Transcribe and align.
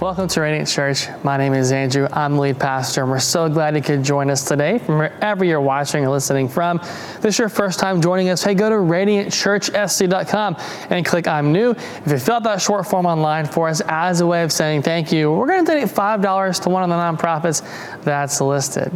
Welcome 0.00 0.28
to 0.28 0.40
Radiant 0.40 0.66
Church. 0.66 1.08
My 1.22 1.36
name 1.36 1.52
is 1.52 1.72
Andrew. 1.72 2.08
I'm 2.10 2.38
lead 2.38 2.58
pastor, 2.58 3.02
and 3.02 3.10
we're 3.10 3.18
so 3.18 3.50
glad 3.50 3.76
you 3.76 3.82
could 3.82 4.02
join 4.02 4.30
us 4.30 4.48
today 4.48 4.78
from 4.78 4.96
wherever 4.96 5.44
you're 5.44 5.60
watching 5.60 6.06
or 6.06 6.08
listening 6.08 6.48
from. 6.48 6.80
If 6.80 7.20
this 7.20 7.34
is 7.34 7.38
your 7.38 7.50
first 7.50 7.78
time 7.78 8.00
joining 8.00 8.30
us, 8.30 8.42
hey, 8.42 8.54
go 8.54 8.70
to 8.70 8.76
radiantchurchsc.com 8.76 10.56
and 10.88 11.04
click 11.04 11.28
I'm 11.28 11.52
new. 11.52 11.72
If 11.72 12.02
you 12.06 12.18
fill 12.18 12.36
out 12.36 12.44
that 12.44 12.62
short 12.62 12.86
form 12.86 13.04
online 13.04 13.44
for 13.44 13.68
us 13.68 13.82
as 13.88 14.22
a 14.22 14.26
way 14.26 14.42
of 14.42 14.50
saying 14.52 14.80
thank 14.80 15.12
you, 15.12 15.32
we're 15.32 15.46
going 15.46 15.66
to 15.66 15.70
donate 15.70 15.88
$5 15.90 16.62
to 16.62 16.68
one 16.70 16.82
of 16.82 16.88
the 16.88 16.94
nonprofits 16.96 17.62
that's 18.02 18.40
listed. 18.40 18.90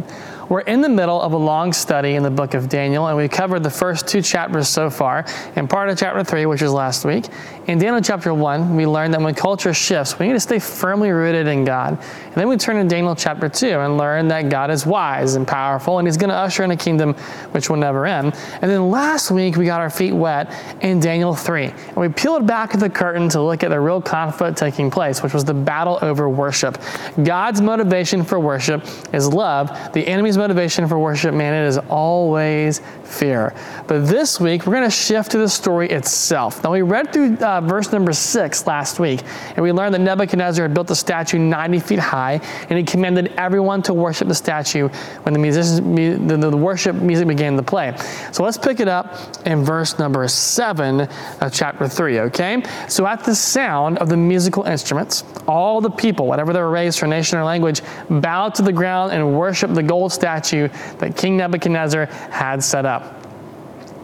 We're 0.47 0.61
in 0.61 0.81
the 0.81 0.89
middle 0.89 1.19
of 1.19 1.33
a 1.33 1.37
long 1.37 1.73
study 1.73 2.13
in 2.13 2.21
the 2.21 2.29
book 2.29 2.53
of 2.53 2.69
Daniel, 2.69 3.07
and 3.07 3.17
we 3.17 3.27
covered 3.27 3.63
the 3.63 3.69
first 3.71 4.07
two 4.07 4.21
chapters 4.21 4.69
so 4.69 4.91
far, 4.91 5.25
and 5.55 5.67
part 5.67 5.89
of 5.89 5.97
chapter 5.97 6.23
three, 6.23 6.45
which 6.45 6.61
was 6.61 6.71
last 6.71 7.03
week. 7.03 7.25
In 7.65 7.79
Daniel 7.79 7.99
chapter 7.99 8.31
one, 8.31 8.75
we 8.75 8.85
learned 8.85 9.15
that 9.15 9.21
when 9.21 9.33
culture 9.33 9.73
shifts, 9.73 10.19
we 10.19 10.27
need 10.27 10.33
to 10.33 10.39
stay 10.39 10.59
firmly 10.59 11.09
rooted 11.09 11.47
in 11.47 11.65
God. 11.65 11.97
And 12.25 12.35
then 12.35 12.47
we 12.47 12.57
turn 12.57 12.75
to 12.75 12.87
Daniel 12.87 13.15
chapter 13.15 13.49
two 13.49 13.79
and 13.79 13.97
learn 13.97 14.27
that 14.27 14.49
God 14.49 14.69
is 14.69 14.85
wise 14.85 15.33
and 15.33 15.47
powerful, 15.47 15.97
and 15.97 16.07
He's 16.07 16.17
going 16.17 16.29
to 16.29 16.35
usher 16.35 16.63
in 16.63 16.69
a 16.69 16.77
kingdom 16.77 17.15
which 17.53 17.67
will 17.67 17.77
never 17.77 18.05
end. 18.05 18.35
And 18.61 18.69
then 18.69 18.91
last 18.91 19.31
week, 19.31 19.55
we 19.55 19.65
got 19.65 19.81
our 19.81 19.89
feet 19.89 20.13
wet 20.13 20.53
in 20.81 20.99
Daniel 20.99 21.33
three, 21.33 21.65
and 21.65 21.97
we 21.97 22.07
peeled 22.07 22.45
back 22.45 22.71
the 22.71 22.89
curtain 22.89 23.29
to 23.29 23.41
look 23.41 23.63
at 23.63 23.69
the 23.69 23.79
real 23.79 23.99
conflict 23.99 24.59
taking 24.59 24.91
place, 24.91 25.23
which 25.23 25.33
was 25.33 25.43
the 25.43 25.55
battle 25.55 25.97
over 26.03 26.29
worship. 26.29 26.77
God's 27.23 27.61
motivation 27.61 28.23
for 28.23 28.39
worship 28.39 28.85
is 29.11 29.27
love. 29.27 29.71
The 29.93 30.07
enemy's 30.07 30.34
motivation 30.37 30.87
for 30.87 30.99
worship, 30.99 31.33
man, 31.33 31.53
it 31.53 31.67
is 31.67 31.77
always 31.89 32.81
fear. 33.03 33.53
But 33.87 34.07
this 34.07 34.39
week, 34.39 34.65
we're 34.65 34.73
going 34.73 34.83
to 34.83 34.89
shift 34.89 35.31
to 35.31 35.37
the 35.37 35.49
story 35.49 35.89
itself. 35.89 36.63
Now, 36.63 36.71
we 36.71 36.81
read 36.81 37.13
through 37.13 37.37
uh, 37.37 37.61
verse 37.61 37.91
number 37.91 38.13
six 38.13 38.67
last 38.67 38.99
week, 38.99 39.21
and 39.49 39.59
we 39.59 39.71
learned 39.71 39.93
that 39.93 39.99
Nebuchadnezzar 39.99 40.63
had 40.63 40.73
built 40.73 40.91
a 40.91 40.95
statue 40.95 41.39
90 41.39 41.79
feet 41.79 41.99
high, 41.99 42.41
and 42.69 42.77
he 42.77 42.83
commanded 42.83 43.33
everyone 43.37 43.81
to 43.83 43.93
worship 43.93 44.27
the 44.27 44.35
statue 44.35 44.89
when 45.23 45.33
the, 45.33 45.39
musicians, 45.39 45.79
the, 45.79 46.37
the 46.37 46.57
worship 46.57 46.95
music 46.95 47.27
began 47.27 47.55
to 47.55 47.63
play. 47.63 47.95
So 48.31 48.43
let's 48.43 48.57
pick 48.57 48.79
it 48.79 48.87
up 48.87 49.17
in 49.45 49.63
verse 49.63 49.97
number 49.99 50.27
seven 50.27 51.01
of 51.41 51.53
chapter 51.53 51.87
three, 51.87 52.19
okay? 52.19 52.63
So 52.89 53.05
at 53.07 53.23
the 53.23 53.35
sound 53.35 53.99
of 53.99 54.09
the 54.09 54.17
musical 54.17 54.63
instruments, 54.63 55.23
all 55.47 55.81
the 55.81 55.89
people, 55.89 56.27
whatever 56.27 56.53
their 56.53 56.69
race 56.69 57.01
or 57.01 57.07
nation 57.07 57.37
or 57.37 57.43
language, 57.43 57.81
bowed 58.09 58.55
to 58.55 58.61
the 58.61 58.73
ground 58.73 59.11
and 59.11 59.37
worshiped 59.37 59.73
the 59.73 59.83
gold 59.83 60.11
statue 60.11 60.24
that 60.25 61.13
King 61.15 61.37
Nebuchadnezzar 61.37 62.05
had 62.05 62.63
set 62.63 62.85
up. 62.85 63.21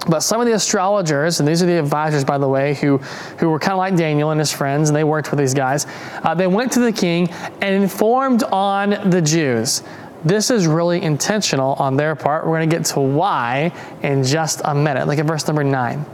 But 0.09 0.21
some 0.21 0.41
of 0.41 0.47
the 0.47 0.53
astrologers, 0.53 1.39
and 1.39 1.47
these 1.47 1.61
are 1.61 1.67
the 1.67 1.77
advisors, 1.77 2.23
by 2.23 2.39
the 2.39 2.47
way, 2.47 2.73
who, 2.73 2.97
who 3.37 3.49
were 3.49 3.59
kind 3.59 3.73
of 3.73 3.77
like 3.77 3.95
Daniel 3.95 4.31
and 4.31 4.39
his 4.39 4.51
friends, 4.51 4.89
and 4.89 4.95
they 4.95 5.03
worked 5.03 5.29
with 5.29 5.39
these 5.39 5.53
guys, 5.53 5.85
uh, 6.23 6.33
they 6.33 6.47
went 6.47 6.71
to 6.71 6.79
the 6.79 6.91
king 6.91 7.29
and 7.61 7.83
informed 7.83 8.43
on 8.43 9.09
the 9.11 9.21
Jews. 9.21 9.83
This 10.23 10.49
is 10.49 10.65
really 10.67 11.01
intentional 11.01 11.73
on 11.73 11.97
their 11.97 12.15
part. 12.15 12.45
We're 12.45 12.57
going 12.57 12.69
to 12.69 12.75
get 12.75 12.85
to 12.87 12.99
why 12.99 13.71
in 14.01 14.23
just 14.23 14.61
a 14.65 14.73
minute. 14.73 15.07
Look 15.07 15.19
at 15.19 15.25
verse 15.25 15.45
number 15.47 15.63
nine. 15.63 16.05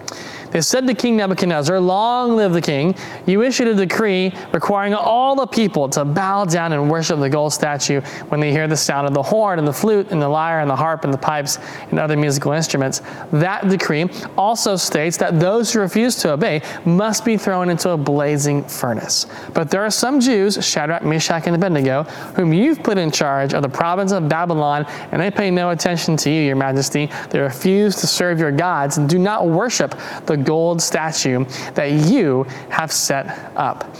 They 0.52 0.62
said 0.62 0.88
to 0.88 0.94
King 0.94 1.18
Nebuchadnezzar, 1.18 1.80
Long 1.80 2.36
live 2.36 2.54
the 2.54 2.62
king. 2.62 2.96
You 3.26 3.44
issued 3.44 3.68
a 3.68 3.76
decree 3.76 4.34
requiring 4.54 4.94
all 4.94 5.36
the 5.36 5.46
people 5.46 5.90
to 5.90 6.06
bow 6.06 6.46
down 6.46 6.74
and 6.74 6.90
worship 6.90 7.20
the 7.20 7.30
gold 7.30 7.54
statue 7.54 8.02
when 8.30 8.40
they 8.40 8.52
hear 8.52 8.68
the 8.68 8.78
sound 8.78 9.08
of 9.08 9.14
the 9.14 9.24
horn 9.24 9.60
and 9.60 9.68
the 9.68 9.74
flute 9.74 10.12
and 10.12 10.22
the 10.22 10.30
lyre 10.30 10.62
and 10.62 10.70
the 10.70 10.76
harp 10.76 11.04
and 11.04 11.14
the 11.14 11.18
pipes 11.18 11.60
and 11.90 12.00
other 12.00 12.16
musical 12.16 12.52
instruments. 12.52 13.02
That 13.32 13.68
decree 13.68 14.10
also 14.38 14.76
states 14.76 15.18
that 15.18 15.40
those 15.40 15.74
who 15.74 15.80
refuse 15.80 16.16
to 16.18 16.34
obey 16.34 16.62
must 16.86 17.26
be 17.26 17.38
thrown 17.38 17.70
into 17.70 17.90
a 17.90 17.98
blazing 17.98 18.64
furnace. 18.64 19.28
But 19.54 19.70
there 19.70 19.84
are 19.84 19.92
some 19.92 20.20
Jews, 20.20 20.64
Shadrach, 20.66 21.04
Meshach, 21.04 21.48
and 21.48 21.56
Abednego, 21.56 22.04
whom 22.36 22.54
you've 22.54 22.82
put 22.84 22.98
in 22.98 23.12
charge 23.12 23.54
of 23.54 23.62
the 23.62 23.70
province 23.70 24.12
of 24.12 24.30
Babylon, 24.30 24.86
and 25.12 25.22
they 25.22 25.32
pay 25.32 25.52
no 25.52 25.72
attention 25.72 26.18
to 26.18 26.30
you, 26.30 26.42
your 26.42 26.56
majesty. 26.56 27.10
They 27.30 27.40
refuse 27.40 27.96
to 27.98 28.08
serve 28.08 28.40
your 28.40 28.52
gods 28.52 28.98
and 28.98 29.10
do 29.10 29.20
not 29.20 29.48
worship 29.48 29.96
the 30.26 30.37
gold 30.44 30.82
statue 30.82 31.46
that 31.74 31.92
you 31.92 32.44
have 32.70 32.92
set 32.92 33.56
up. 33.56 33.96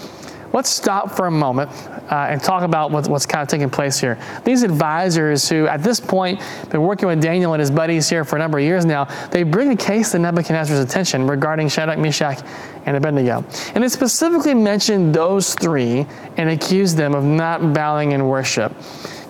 Let's 0.54 0.70
stop 0.70 1.12
for 1.12 1.28
a 1.28 1.32
moment 1.32 1.70
uh, 2.10 2.28
and 2.30 2.42
talk 2.42 2.64
about 2.64 2.90
what, 2.90 3.08
what's 3.08 3.26
kind 3.26 3.42
of 3.42 3.50
taking 3.50 3.70
place 3.70 4.00
here. 4.00 4.18
These 4.46 4.64
advisors, 4.64 5.50
who 5.50 5.68
at 5.68 5.84
this 5.84 6.00
point 6.00 6.40
have 6.40 6.70
been 6.70 6.82
working 6.82 7.08
with 7.08 7.22
Daniel 7.22 7.54
and 7.54 7.60
his 7.60 7.70
buddies 7.70 8.10
here 8.10 8.24
for 8.24 8.38
a 8.38 8.40
number 8.40 8.58
of 8.58 8.64
years 8.64 8.86
now, 8.86 9.06
they 9.30 9.44
bring 9.44 9.72
a 9.72 9.76
case 9.76 10.12
to 10.12 10.20
Nebuchadnezzar's 10.20 10.80
attention 10.80 11.28
regarding 11.28 11.68
Shadrach, 11.68 12.00
Meshach, 12.00 12.40
and 12.86 12.96
Abednego. 12.96 13.44
And 13.76 13.84
they 13.84 13.90
specifically 13.90 14.54
mention 14.54 15.12
those 15.12 15.54
three 15.54 16.06
and 16.38 16.50
accuse 16.50 16.96
them 16.96 17.14
of 17.14 17.26
not 17.26 17.74
bowing 17.74 18.14
in 18.14 18.28
worship. 18.28 18.74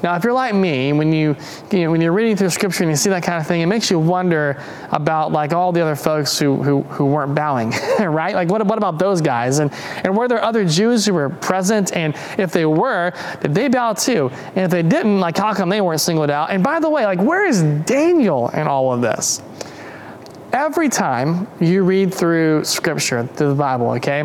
Now, 0.03 0.15
if 0.15 0.23
you're 0.23 0.33
like 0.33 0.53
me, 0.53 0.93
when 0.93 1.11
you, 1.11 1.35
you 1.71 1.83
know, 1.83 1.91
when 1.91 2.01
you're 2.01 2.11
reading 2.11 2.35
through 2.35 2.51
Scripture 2.51 2.83
and 2.83 2.91
you 2.91 2.95
see 2.95 3.09
that 3.09 3.23
kind 3.23 3.41
of 3.41 3.47
thing, 3.47 3.61
it 3.61 3.65
makes 3.65 3.89
you 3.89 3.97
wonder 3.97 4.61
about 4.91 5.31
like 5.31 5.53
all 5.53 5.71
the 5.71 5.81
other 5.81 5.95
folks 5.95 6.37
who 6.37 6.61
who, 6.61 6.83
who 6.83 7.05
weren't 7.05 7.33
bowing, 7.33 7.69
right? 7.99 8.35
Like, 8.35 8.49
what, 8.49 8.65
what 8.67 8.77
about 8.77 8.99
those 8.99 9.21
guys? 9.21 9.57
And 9.57 9.73
and 10.03 10.15
were 10.15 10.27
there 10.27 10.43
other 10.43 10.65
Jews 10.65 11.05
who 11.05 11.15
were 11.15 11.29
present? 11.29 11.95
And 11.95 12.15
if 12.37 12.51
they 12.51 12.65
were, 12.65 13.11
did 13.41 13.55
they 13.55 13.69
bow 13.69 13.93
too? 13.93 14.29
And 14.55 14.59
if 14.59 14.71
they 14.71 14.83
didn't, 14.83 15.19
like, 15.19 15.37
how 15.37 15.53
come 15.53 15.69
they 15.69 15.81
weren't 15.81 16.01
singled 16.01 16.29
out? 16.29 16.51
And 16.51 16.63
by 16.63 16.79
the 16.79 16.89
way, 16.89 17.05
like, 17.05 17.19
where 17.19 17.47
is 17.47 17.63
Daniel 17.63 18.49
in 18.49 18.67
all 18.67 18.93
of 18.93 19.01
this? 19.01 19.41
Every 20.53 20.89
time 20.89 21.47
you 21.59 21.83
read 21.83 22.13
through 22.13 22.65
Scripture, 22.65 23.25
through 23.25 23.49
the 23.49 23.55
Bible, 23.55 23.89
okay, 23.91 24.23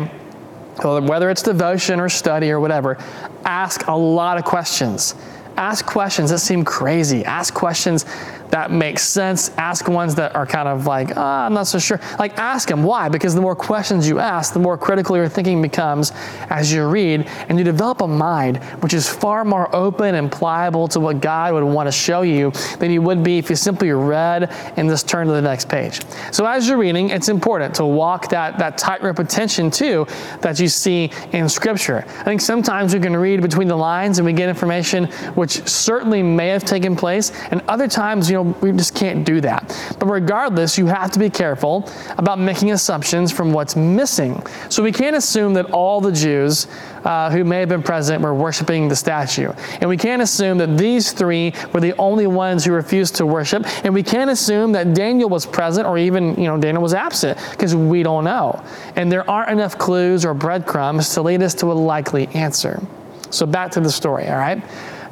whether 0.83 1.29
it's 1.29 1.41
devotion 1.41 1.99
or 1.99 2.09
study 2.09 2.51
or 2.51 2.59
whatever, 2.59 2.97
ask 3.43 3.87
a 3.87 3.95
lot 3.95 4.37
of 4.37 4.45
questions 4.45 5.15
Ask 5.57 5.85
questions 5.85 6.29
that 6.31 6.39
seem 6.39 6.65
crazy. 6.65 7.23
Ask 7.25 7.53
questions 7.53 8.05
that 8.53 8.69
make 8.69 8.99
sense. 8.99 9.49
Ask 9.57 9.87
ones 9.87 10.13
that 10.13 10.35
are 10.35 10.45
kind 10.45 10.67
of 10.67 10.85
like, 10.85 11.17
oh, 11.17 11.19
I'm 11.19 11.55
not 11.55 11.65
so 11.65 11.79
sure. 11.79 11.99
Like, 12.19 12.37
ask 12.37 12.69
them. 12.69 12.83
Why? 12.83 13.09
Because 13.09 13.33
the 13.33 13.41
more 13.41 13.55
questions 13.55 14.07
you 14.07 14.19
ask, 14.19 14.53
the 14.53 14.59
more 14.59 14.77
critical 14.77 15.17
your 15.17 15.27
thinking 15.27 15.59
becomes 15.59 16.11
as 16.51 16.71
you 16.71 16.87
read, 16.87 17.27
and 17.49 17.57
you 17.57 17.63
develop 17.63 18.01
a 18.01 18.07
mind 18.07 18.57
which 18.83 18.93
is 18.93 19.09
far 19.09 19.43
more 19.43 19.75
open 19.75 20.13
and 20.13 20.31
pliable 20.31 20.87
to 20.89 20.99
what 20.99 21.19
God 21.19 21.55
would 21.55 21.63
want 21.63 21.87
to 21.87 21.91
show 21.91 22.21
you 22.21 22.51
than 22.77 22.91
you 22.91 23.01
would 23.01 23.23
be 23.23 23.39
if 23.39 23.49
you 23.49 23.55
simply 23.55 23.91
read 23.91 24.51
and 24.77 24.87
just 24.87 25.09
turn 25.09 25.25
to 25.25 25.33
the 25.33 25.41
next 25.41 25.67
page. 25.67 26.01
So, 26.31 26.45
as 26.45 26.67
you're 26.67 26.77
reading, 26.77 27.09
it's 27.09 27.29
important 27.29 27.73
to 27.75 27.85
walk 27.85 28.29
that, 28.29 28.59
that 28.59 28.77
tightrope 28.77 29.17
of 29.17 29.29
tension 29.29 29.71
too 29.71 30.05
that 30.41 30.59
you 30.59 30.67
see 30.67 31.09
in 31.31 31.49
Scripture. 31.49 32.05
I 32.07 32.23
think 32.23 32.39
sometimes 32.39 32.93
we 32.93 32.99
can 32.99 33.17
read 33.17 33.41
between 33.41 33.67
the 33.67 33.75
lines 33.75 34.19
and 34.19 34.27
we 34.27 34.33
get 34.33 34.47
information 34.47 35.05
which 35.33 35.67
certainly 35.67 36.21
may 36.21 36.49
have 36.49 36.63
taken 36.63 36.95
place, 36.95 37.31
and 37.49 37.59
other 37.67 37.87
times, 37.87 38.29
you 38.29 38.35
know, 38.35 38.42
we 38.43 38.71
just 38.71 38.95
can't 38.95 39.25
do 39.25 39.41
that. 39.41 39.95
But 39.99 40.07
regardless, 40.07 40.77
you 40.77 40.85
have 40.87 41.11
to 41.11 41.19
be 41.19 41.29
careful 41.29 41.89
about 42.17 42.39
making 42.39 42.71
assumptions 42.71 43.31
from 43.31 43.53
what's 43.53 43.75
missing. 43.75 44.45
So 44.69 44.83
we 44.83 44.91
can't 44.91 45.15
assume 45.15 45.53
that 45.55 45.71
all 45.71 46.01
the 46.01 46.11
Jews 46.11 46.67
uh, 47.03 47.29
who 47.31 47.43
may 47.43 47.59
have 47.59 47.69
been 47.69 47.83
present 47.83 48.21
were 48.21 48.33
worshiping 48.33 48.87
the 48.87 48.95
statue. 48.95 49.51
And 49.81 49.89
we 49.89 49.97
can't 49.97 50.21
assume 50.21 50.57
that 50.59 50.77
these 50.77 51.11
three 51.11 51.53
were 51.73 51.81
the 51.81 51.95
only 51.97 52.27
ones 52.27 52.63
who 52.63 52.71
refused 52.71 53.15
to 53.15 53.25
worship. 53.25 53.65
And 53.83 53.93
we 53.93 54.03
can't 54.03 54.29
assume 54.29 54.71
that 54.73 54.93
Daniel 54.93 55.29
was 55.29 55.45
present 55.45 55.87
or 55.87 55.97
even, 55.97 56.35
you 56.35 56.45
know, 56.45 56.57
Daniel 56.57 56.81
was 56.81 56.93
absent 56.93 57.37
because 57.51 57.75
we 57.75 58.03
don't 58.03 58.23
know. 58.23 58.63
And 58.95 59.11
there 59.11 59.29
aren't 59.29 59.51
enough 59.51 59.77
clues 59.77 60.25
or 60.25 60.33
breadcrumbs 60.33 61.13
to 61.13 61.21
lead 61.21 61.41
us 61.41 61.53
to 61.55 61.71
a 61.71 61.73
likely 61.73 62.27
answer. 62.27 62.81
So 63.29 63.45
back 63.45 63.71
to 63.71 63.79
the 63.79 63.91
story, 63.91 64.27
all 64.27 64.37
right? 64.37 64.63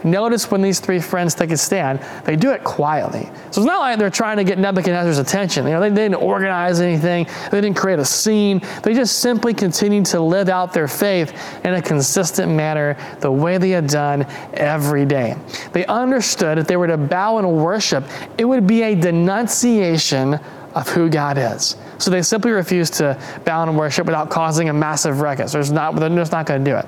Notice 0.03 0.50
when 0.50 0.62
these 0.62 0.80
three 0.80 1.00
friends 1.00 1.36
take 1.36 1.51
a 1.51 1.57
stand, 1.57 2.00
they 2.25 2.36
do 2.36 2.51
it 2.51 2.63
quietly. 2.63 3.30
So 3.51 3.62
it's 3.62 3.68
not 3.68 3.80
like 3.80 4.00
they're 4.00 4.09
trying 4.09 4.38
to 4.38 4.44
get 4.44 4.57
Nebuchadnezzar's 4.57 5.19
attention. 5.19 5.65
You 5.65 5.74
know, 5.74 5.80
they, 5.80 5.89
they 5.89 6.03
didn't 6.03 6.15
organize 6.15 6.81
anything, 6.81 7.27
they 7.51 7.62
didn't 7.62 7.77
create 7.77 8.00
a 8.00 8.06
scene. 8.06 8.62
They 8.83 8.94
just 8.94 9.19
simply 9.19 9.53
continued 9.53 10.06
to 10.07 10.19
live 10.19 10.50
out 10.50 10.74
their 10.74 10.88
faith 10.88 11.33
in 11.63 11.74
a 11.74 11.81
consistent 11.81 12.51
manner, 12.51 12.98
the 13.19 13.31
way 13.31 13.57
they 13.57 13.69
had 13.69 13.88
done 13.88 14.25
every 14.53 15.06
day. 15.06 15.36
They 15.74 15.86
understood 15.86 16.57
if 16.57 16.68
they 16.68 16.77
were 16.77 16.88
to 16.88 16.98
bow 16.98 17.38
and 17.38 17.63
worship, 17.63 18.03
it 18.38 18.45
would 18.45 18.65
be 18.65 18.81
a 18.83 18.95
denunciation 18.95 20.39
of 20.74 20.88
who 20.88 21.09
God 21.09 21.38
is. 21.38 21.75
So 21.98 22.09
they 22.09 22.21
simply 22.21 22.51
refused 22.51 22.95
to 22.95 23.21
bow 23.45 23.63
and 23.63 23.77
worship 23.77 24.06
without 24.06 24.30
causing 24.30 24.69
a 24.69 24.74
massive 24.74 25.19
ruckus. 25.19 25.51
There's 25.51 25.71
not, 25.71 25.95
they're 25.95 26.09
just 26.09 26.31
not 26.31 26.45
going 26.45 26.63
to 26.63 26.71
do 26.71 26.77
it. 26.77 26.86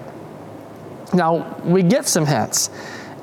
Now, 1.13 1.59
we 1.63 1.83
get 1.83 2.07
some 2.07 2.25
hints 2.25 2.69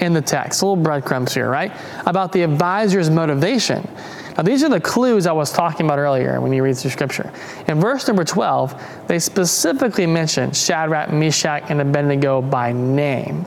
in 0.01 0.13
the 0.13 0.23
text, 0.23 0.63
a 0.63 0.67
little 0.67 0.83
breadcrumbs 0.83 1.35
here, 1.35 1.49
right? 1.49 1.73
About 2.07 2.33
the 2.33 2.43
advisor's 2.43 3.11
motivation. 3.11 3.89
Now, 4.37 4.45
these 4.45 4.63
are 4.63 4.69
the 4.69 4.81
clues 4.81 5.27
I 5.27 5.33
was 5.33 5.53
talking 5.53 5.87
about 5.87 5.99
earlier 5.99 6.41
when 6.41 6.53
you 6.53 6.63
read 6.63 6.77
through 6.77 6.91
Scripture. 6.91 7.33
In 7.69 7.81
verse 7.81 8.07
number 8.07 8.25
12, 8.25 9.07
they 9.07 9.19
specifically 9.19 10.07
mention 10.07 10.53
Shadrach, 10.53 11.13
Meshach, 11.13 11.65
and 11.69 11.81
Abednego 11.81 12.41
by 12.41 12.73
name. 12.73 13.45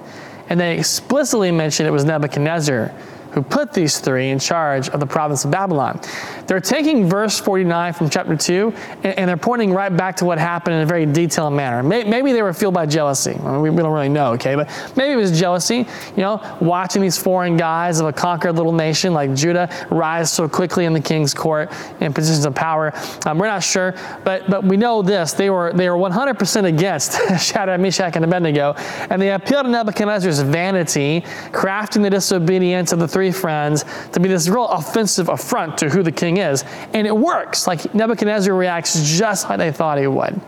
And 0.50 0.60
they 0.60 0.78
explicitly 0.78 1.52
mention 1.52 1.86
it 1.86 1.92
was 1.92 2.06
Nebuchadnezzar 2.06 2.94
who 3.34 3.42
put 3.42 3.74
these 3.74 4.00
three 4.00 4.30
in 4.30 4.40
charge 4.40 4.90
of 4.90 5.00
the 5.00 5.06
province 5.06 5.46
of 5.46 5.52
Babylon. 5.52 6.00
They're 6.48 6.60
taking 6.60 7.10
verse 7.10 7.40
49 7.40 7.94
from 7.94 8.10
chapter 8.10 8.36
2 8.36 8.74
and, 9.04 9.24
they're 9.24 9.38
pointing 9.38 9.72
right 9.72 9.96
back 9.96 10.18
to 10.18 10.26
what 10.26 10.38
happened 10.38 10.76
in 10.76 10.82
a 10.82 10.86
very 10.86 11.06
detailed 11.06 11.54
manner. 11.54 11.82
Maybe 11.82 12.34
they 12.34 12.42
were 12.42 12.54
fueled 12.54 12.74
by 12.74 12.86
jealousy. 12.86 13.34
we 13.34 13.70
don't 13.70 13.94
really 13.94 14.10
know, 14.10 14.34
okay? 14.34 14.56
But 14.56 14.70
maybe 14.96 15.14
it 15.14 15.16
was 15.16 15.38
jealousy, 15.40 15.78
you 15.78 16.18
know, 16.18 16.58
watching 16.60 17.02
these 17.02 17.18
foreign 17.18 17.58
guys 17.58 18.00
of 18.00 18.08
a 18.08 18.14
conquered 18.14 18.56
little 18.56 18.74
nation 18.74 19.14
like 19.14 19.34
Judah 19.34 19.70
rise 19.90 20.32
so 20.32 20.48
quickly 20.48 20.86
in 20.86 20.94
the 20.94 21.00
king's 21.00 21.34
court 21.34 21.72
in 22.02 22.14
positions 22.14 22.46
of 22.46 22.54
power. 22.54 22.94
Um, 23.26 23.40
we're 23.40 23.48
not 23.48 23.64
sure, 23.64 23.96
but, 24.24 24.50
but 24.50 24.64
we 24.64 24.78
know 24.78 25.02
this. 25.02 25.34
They 25.34 25.50
were, 25.50 25.72
they 25.74 25.90
were 25.90 25.98
100% 25.98 26.66
against 26.66 27.14
Shadrach, 27.40 27.80
Meshach, 27.80 28.16
and 28.16 28.26
Abednego, 28.26 28.74
and 29.10 29.22
they 29.22 29.32
appealed 29.32 29.66
to 29.66 29.72
Nebuchadnezzar's 29.72 30.42
vanity, 30.42 31.22
crafting 31.52 32.04
the 32.04 32.10
disobedience 32.10 32.92
of 32.92 33.00
the 33.00 33.08
three 33.08 33.23
friends 33.32 33.86
to 34.12 34.20
be 34.20 34.30
this 34.30 34.48
real 34.48 34.68
offensive 34.68 35.30
affront 35.30 35.78
to 35.80 35.90
who 35.90 36.04
the 36.04 36.12
king 36.12 36.38
is. 36.38 36.64
And 36.94 37.08
it 37.08 37.16
works. 37.16 37.68
Like 37.68 37.94
Nebuchadnezzar 37.94 38.54
reacts 38.54 39.18
just 39.18 39.50
like 39.50 39.58
they 39.58 39.72
thought 39.72 39.98
he 39.98 40.08
would. 40.08 40.40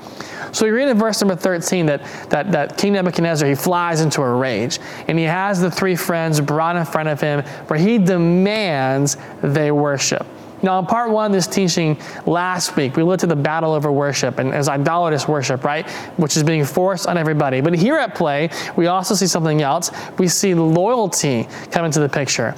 So 0.52 0.66
we 0.66 0.72
read 0.72 0.88
in 0.88 0.98
verse 0.98 1.20
number 1.22 1.36
13 1.36 1.86
that, 1.88 2.04
that, 2.30 2.52
that 2.52 2.78
King 2.78 2.94
Nebuchadnezzar, 2.94 3.48
he 3.48 3.56
flies 3.56 4.02
into 4.02 4.22
a 4.22 4.34
rage. 4.34 4.80
And 5.08 5.20
he 5.20 5.26
has 5.26 5.60
the 5.60 5.70
three 5.70 5.96
friends 5.96 6.40
brought 6.40 6.76
in 6.76 6.86
front 6.86 7.10
of 7.10 7.20
him 7.20 7.42
where 7.68 7.80
he 7.80 7.98
demands 7.98 9.18
they 9.42 9.72
worship. 9.72 10.26
Now, 10.66 10.80
in 10.80 10.88
part 10.88 11.12
one 11.12 11.28
of 11.28 11.32
this 11.32 11.46
teaching 11.46 11.96
last 12.26 12.76
week, 12.76 12.98
we 12.98 13.04
looked 13.04 13.22
at 13.22 13.30
the 13.30 13.36
battle 13.36 13.72
over 13.74 13.92
worship 13.92 14.40
and 14.40 14.52
as 14.52 14.68
idolatrous 14.68 15.28
worship, 15.28 15.64
right? 15.64 15.88
Which 16.18 16.36
is 16.36 16.42
being 16.42 16.66
forced 16.66 17.06
on 17.06 17.20
everybody. 17.20 17.62
But 17.62 17.76
here 17.76 17.98
at 17.98 18.16
play, 18.16 18.50
we 18.76 18.88
also 18.88 19.14
see 19.14 19.28
something 19.28 19.62
else. 19.62 19.92
We 20.18 20.28
see 20.28 20.56
loyalty 20.56 21.48
come 21.70 21.86
into 21.86 22.00
the 22.00 22.10
picture. 22.10 22.56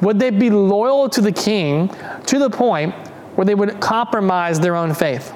Would 0.00 0.18
they 0.18 0.30
be 0.30 0.48
loyal 0.48 1.10
to 1.10 1.20
the 1.20 1.32
king 1.32 1.94
to 2.26 2.38
the 2.38 2.48
point 2.48 2.94
where 3.36 3.44
they 3.44 3.54
would 3.54 3.78
compromise 3.78 4.58
their 4.58 4.74
own 4.74 4.94
faith? 4.94 5.30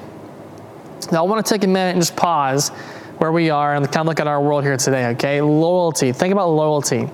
Now, 1.13 1.27
I 1.27 1.29
want 1.29 1.45
to 1.45 1.53
take 1.53 1.63
a 1.65 1.67
minute 1.67 1.91
and 1.91 2.01
just 2.01 2.17
pause 2.17 2.71
where 3.19 3.33
we 3.33 3.51
are 3.51 3.75
and 3.75 3.85
kind 3.85 3.99
of 3.99 4.07
look 4.07 4.21
at 4.21 4.27
our 4.27 4.41
world 4.41 4.65
here 4.65 4.79
today, 4.79 5.09
okay? 5.09 5.43
Loyalty. 5.43 6.11
Think 6.13 6.33
about 6.33 6.49
loyalty. 6.49 7.07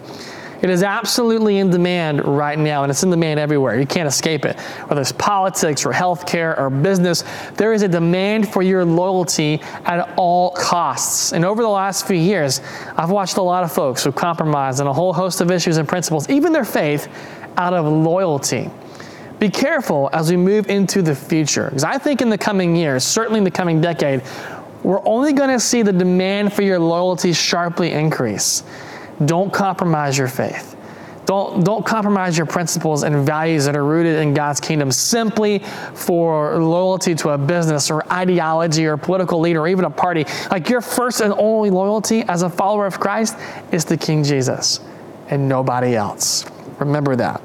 It 0.63 0.69
is 0.69 0.83
absolutely 0.83 1.59
in 1.59 1.71
demand 1.71 2.25
right 2.27 2.59
now, 2.59 2.83
and 2.83 2.91
it's 2.91 3.03
in 3.03 3.11
demand 3.11 3.41
everywhere. 3.41 3.81
You 3.81 3.87
can't 3.87 4.07
escape 4.07 4.45
it. 4.45 4.61
Whether 4.61 5.01
it's 5.01 5.13
politics 5.13 5.87
or 5.87 5.93
healthcare 5.93 6.59
or 6.59 6.69
business, 6.69 7.25
there 7.55 7.73
is 7.73 7.83
a 7.83 7.89
demand 7.89 8.49
for 8.53 8.63
your 8.63 8.85
loyalty 8.85 9.61
at 9.87 10.13
all 10.17 10.51
costs. 10.51 11.33
And 11.33 11.45
over 11.45 11.63
the 11.63 11.69
last 11.69 12.07
few 12.07 12.17
years, 12.17 12.61
I've 12.97 13.11
watched 13.11 13.39
a 13.39 13.43
lot 13.43 13.65
of 13.65 13.73
folks 13.73 14.05
who 14.05 14.13
compromise 14.13 14.81
on 14.81 14.87
a 14.87 14.93
whole 14.93 15.13
host 15.13 15.41
of 15.41 15.51
issues 15.51 15.79
and 15.79 15.89
principles, 15.89 16.29
even 16.29 16.53
their 16.53 16.65
faith, 16.65 17.09
out 17.57 17.73
of 17.73 17.87
loyalty. 17.87 18.71
Be 19.39 19.49
careful 19.49 20.11
as 20.13 20.31
we 20.31 20.37
move 20.37 20.69
into 20.69 21.01
the 21.01 21.15
future, 21.15 21.65
because 21.65 21.85
I 21.85 21.97
think 21.97 22.21
in 22.21 22.29
the 22.29 22.37
coming 22.37 22.77
years, 22.77 23.05
certainly 23.05 23.39
in 23.39 23.45
the 23.45 23.51
coming 23.51 23.81
decade, 23.81 24.23
we're 24.83 25.05
only 25.07 25.33
going 25.33 25.51
to 25.51 25.61
see 25.61 25.83
the 25.83 25.93
demand 25.93 26.53
for 26.53 26.63
your 26.63 26.79
loyalty 26.79 27.33
sharply 27.33 27.93
increase. 27.93 28.63
Don't 29.25 29.53
compromise 29.53 30.17
your 30.17 30.29
faith. 30.29 30.77
Don't, 31.27 31.63
don't 31.63 31.87
compromise 31.87 32.37
your 32.37 32.47
principles 32.47 33.05
and 33.05 33.25
values 33.25 33.67
that 33.67 33.77
are 33.77 33.85
rooted 33.85 34.17
in 34.17 34.35
God's 34.35 34.59
kingdom 34.59 34.91
simply 34.91 35.61
for 35.95 36.59
loyalty 36.59 37.15
to 37.15 37.29
a 37.31 37.39
business 37.39 37.89
or 37.91 38.11
ideology 38.13 38.87
or 38.87 38.97
political 38.97 39.39
leader 39.39 39.61
or 39.61 39.69
even 39.69 39.85
a 39.85 39.91
party. 39.91 40.25
Like 40.51 40.69
your 40.69 40.81
first 40.81 41.21
and 41.21 41.33
only 41.35 41.71
loyalty 41.71 42.23
as 42.23 42.43
a 42.43 42.51
follower 42.51 42.85
of 42.85 42.99
Christ 42.99 43.37
is 43.71 43.85
to 43.85 43.97
King 43.97 44.25
Jesus 44.25 44.81
and 45.29 45.49
nobody 45.49 45.95
else. 45.95 46.47
Remember 46.81 47.15
that. 47.15 47.41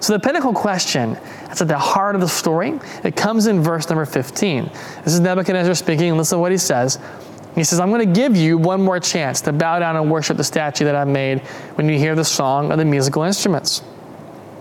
So 0.00 0.12
the 0.12 0.18
pinnacle 0.18 0.52
question 0.52 1.14
that's 1.44 1.62
at 1.62 1.68
the 1.68 1.78
heart 1.78 2.14
of 2.14 2.20
the 2.20 2.28
story, 2.28 2.78
it 3.04 3.14
comes 3.16 3.46
in 3.46 3.62
verse 3.62 3.88
number 3.88 4.04
15. 4.04 4.64
This 5.04 5.14
is 5.14 5.20
Nebuchadnezzar 5.20 5.74
speaking. 5.74 6.16
Listen 6.16 6.36
to 6.36 6.40
what 6.40 6.52
he 6.52 6.58
says. 6.58 6.98
He 7.56 7.64
says, 7.64 7.80
I'm 7.80 7.90
going 7.90 8.06
to 8.06 8.20
give 8.20 8.36
you 8.36 8.58
one 8.58 8.82
more 8.82 9.00
chance 9.00 9.40
to 9.40 9.52
bow 9.52 9.78
down 9.78 9.96
and 9.96 10.10
worship 10.10 10.36
the 10.36 10.44
statue 10.44 10.84
that 10.84 10.94
I've 10.94 11.08
made 11.08 11.40
when 11.76 11.88
you 11.88 11.98
hear 11.98 12.14
the 12.14 12.24
song 12.24 12.70
of 12.70 12.78
the 12.78 12.84
musical 12.84 13.22
instruments. 13.22 13.82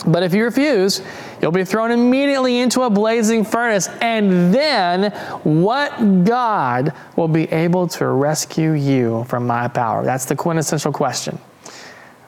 But 0.07 0.23
if 0.23 0.33
you 0.33 0.43
refuse, 0.45 1.01
you'll 1.41 1.51
be 1.51 1.65
thrown 1.65 1.91
immediately 1.91 2.59
into 2.59 2.81
a 2.83 2.89
blazing 2.89 3.43
furnace, 3.43 3.87
and 4.01 4.53
then 4.53 5.11
what 5.43 6.23
God 6.23 6.93
will 7.15 7.27
be 7.27 7.51
able 7.51 7.87
to 7.89 8.07
rescue 8.07 8.71
you 8.71 9.25
from 9.25 9.45
my 9.45 9.67
power? 9.67 10.03
That's 10.05 10.25
the 10.25 10.35
quintessential 10.35 10.91
question. 10.91 11.37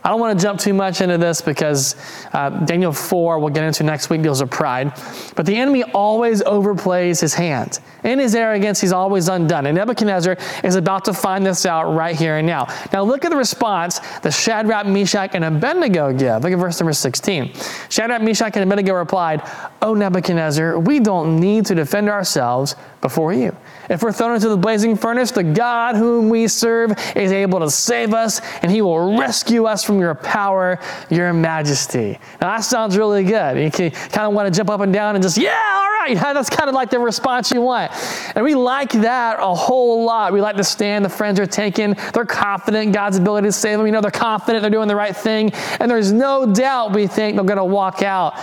I 0.08 0.12
don't 0.12 0.22
want 0.22 0.40
to 0.40 0.42
jump 0.42 0.58
too 0.58 0.74
much 0.74 1.02
into 1.02 1.18
this 1.18 1.42
because 1.42 1.98
uh, 2.32 2.50
Daniel 2.64 2.94
4, 2.94 3.40
we'll 3.40 3.50
get 3.50 3.66
into 3.66 3.84
next 3.84 4.10
week, 4.10 4.22
deals 4.22 4.42
with 4.42 4.50
pride. 4.50 4.94
But 5.36 5.46
the 5.46 5.54
enemy 5.54 5.84
always 5.84 6.42
overplays 6.44 7.20
his 7.20 7.34
hand. 7.34 7.80
In 8.06 8.18
his 8.18 8.34
arrogance, 8.34 8.80
he's 8.80 8.94
always 8.94 9.28
undone. 9.28 9.66
And 9.66 9.76
Nebuchadnezzar 9.76 10.38
is 10.64 10.76
about 10.76 11.04
to 11.06 11.14
find 11.14 11.46
this 11.46 11.66
out 11.66 11.94
right 11.94 12.16
here 12.16 12.38
and 12.38 12.48
now. 12.48 12.74
Now, 12.94 13.04
look 13.04 13.26
at 13.26 13.32
the 13.32 13.36
response 13.36 14.00
that 14.22 14.34
Shadrach, 14.34 14.88
Meshach, 14.88 15.32
and 15.34 15.44
Abednego 15.44 16.14
give. 16.14 16.42
Look 16.42 16.54
at 16.54 16.58
verse 16.58 16.80
number 16.80 16.94
16. 16.94 17.52
Shadrach, 17.90 18.22
Meshach, 18.22 18.56
and 18.56 18.64
Abednego 18.64 18.94
replied, 18.94 19.42
O 19.82 19.94
Nebuchadnezzar, 19.94 20.80
we 20.80 21.02
don't 21.02 21.38
need 21.38 21.66
to 21.66 21.76
defend 21.76 22.08
ourselves 22.08 22.78
before 23.02 23.34
you. 23.34 23.56
If 23.90 24.04
we're 24.04 24.12
thrown 24.12 24.36
into 24.36 24.50
the 24.50 24.58
blazing 24.58 24.96
furnace, 24.96 25.32
the 25.32 25.44
God 25.44 25.96
whom 25.96 26.30
we 26.30 26.48
serve 26.48 26.92
is 27.16 27.32
able 27.32 27.60
to 27.60 27.70
save 27.70 28.14
us, 28.14 28.42
and 28.62 28.72
he 28.72 28.82
will 28.82 29.18
rescue 29.18 29.66
us 29.66 29.84
from 29.84 29.97
your 30.00 30.16
power, 30.16 30.80
your 31.10 31.34
majesty. 31.34 32.20
Now, 32.42 32.56
that 32.56 32.62
sounds 32.62 32.98
really 32.98 33.24
good. 33.24 33.58
You 33.58 33.72
kind 33.72 34.28
of 34.28 34.34
want 34.34 34.52
to 34.52 34.58
jump 34.58 34.70
up 34.70 34.82
and 34.82 34.94
down 34.94 35.16
and 35.16 35.24
just, 35.24 35.38
yeah, 35.38 35.60
all 35.76 35.88
right. 36.06 36.16
That's 36.34 36.50
kind 36.50 36.70
of 36.70 36.76
like 36.76 36.90
the 36.90 37.00
response 37.00 37.52
you 37.52 37.62
want. 37.62 37.92
And 38.36 38.44
we 38.44 38.56
like 38.56 38.92
that 38.94 39.38
a 39.40 39.54
whole 39.54 40.04
lot. 40.04 40.34
We 40.34 40.42
like 40.42 40.58
the 40.58 40.64
stand 40.64 41.04
the 41.04 41.10
friends 41.10 41.40
are 41.40 41.46
taking. 41.46 41.96
They're 42.14 42.26
confident 42.26 42.88
in 42.88 42.92
God's 42.92 43.18
ability 43.18 43.48
to 43.48 43.52
save 43.52 43.78
them. 43.78 43.88
You 43.88 43.94
know, 43.94 44.02
they're 44.02 44.12
confident 44.12 44.62
they're 44.62 44.72
doing 44.72 44.88
the 44.88 44.96
right 44.96 45.16
thing. 45.16 45.52
And 45.80 45.90
there's 45.90 46.12
no 46.12 46.52
doubt 46.54 46.94
we 46.94 47.08
think 47.08 47.36
they're 47.36 47.46
going 47.46 47.58
to 47.58 47.66
walk 47.66 48.02
out 48.02 48.36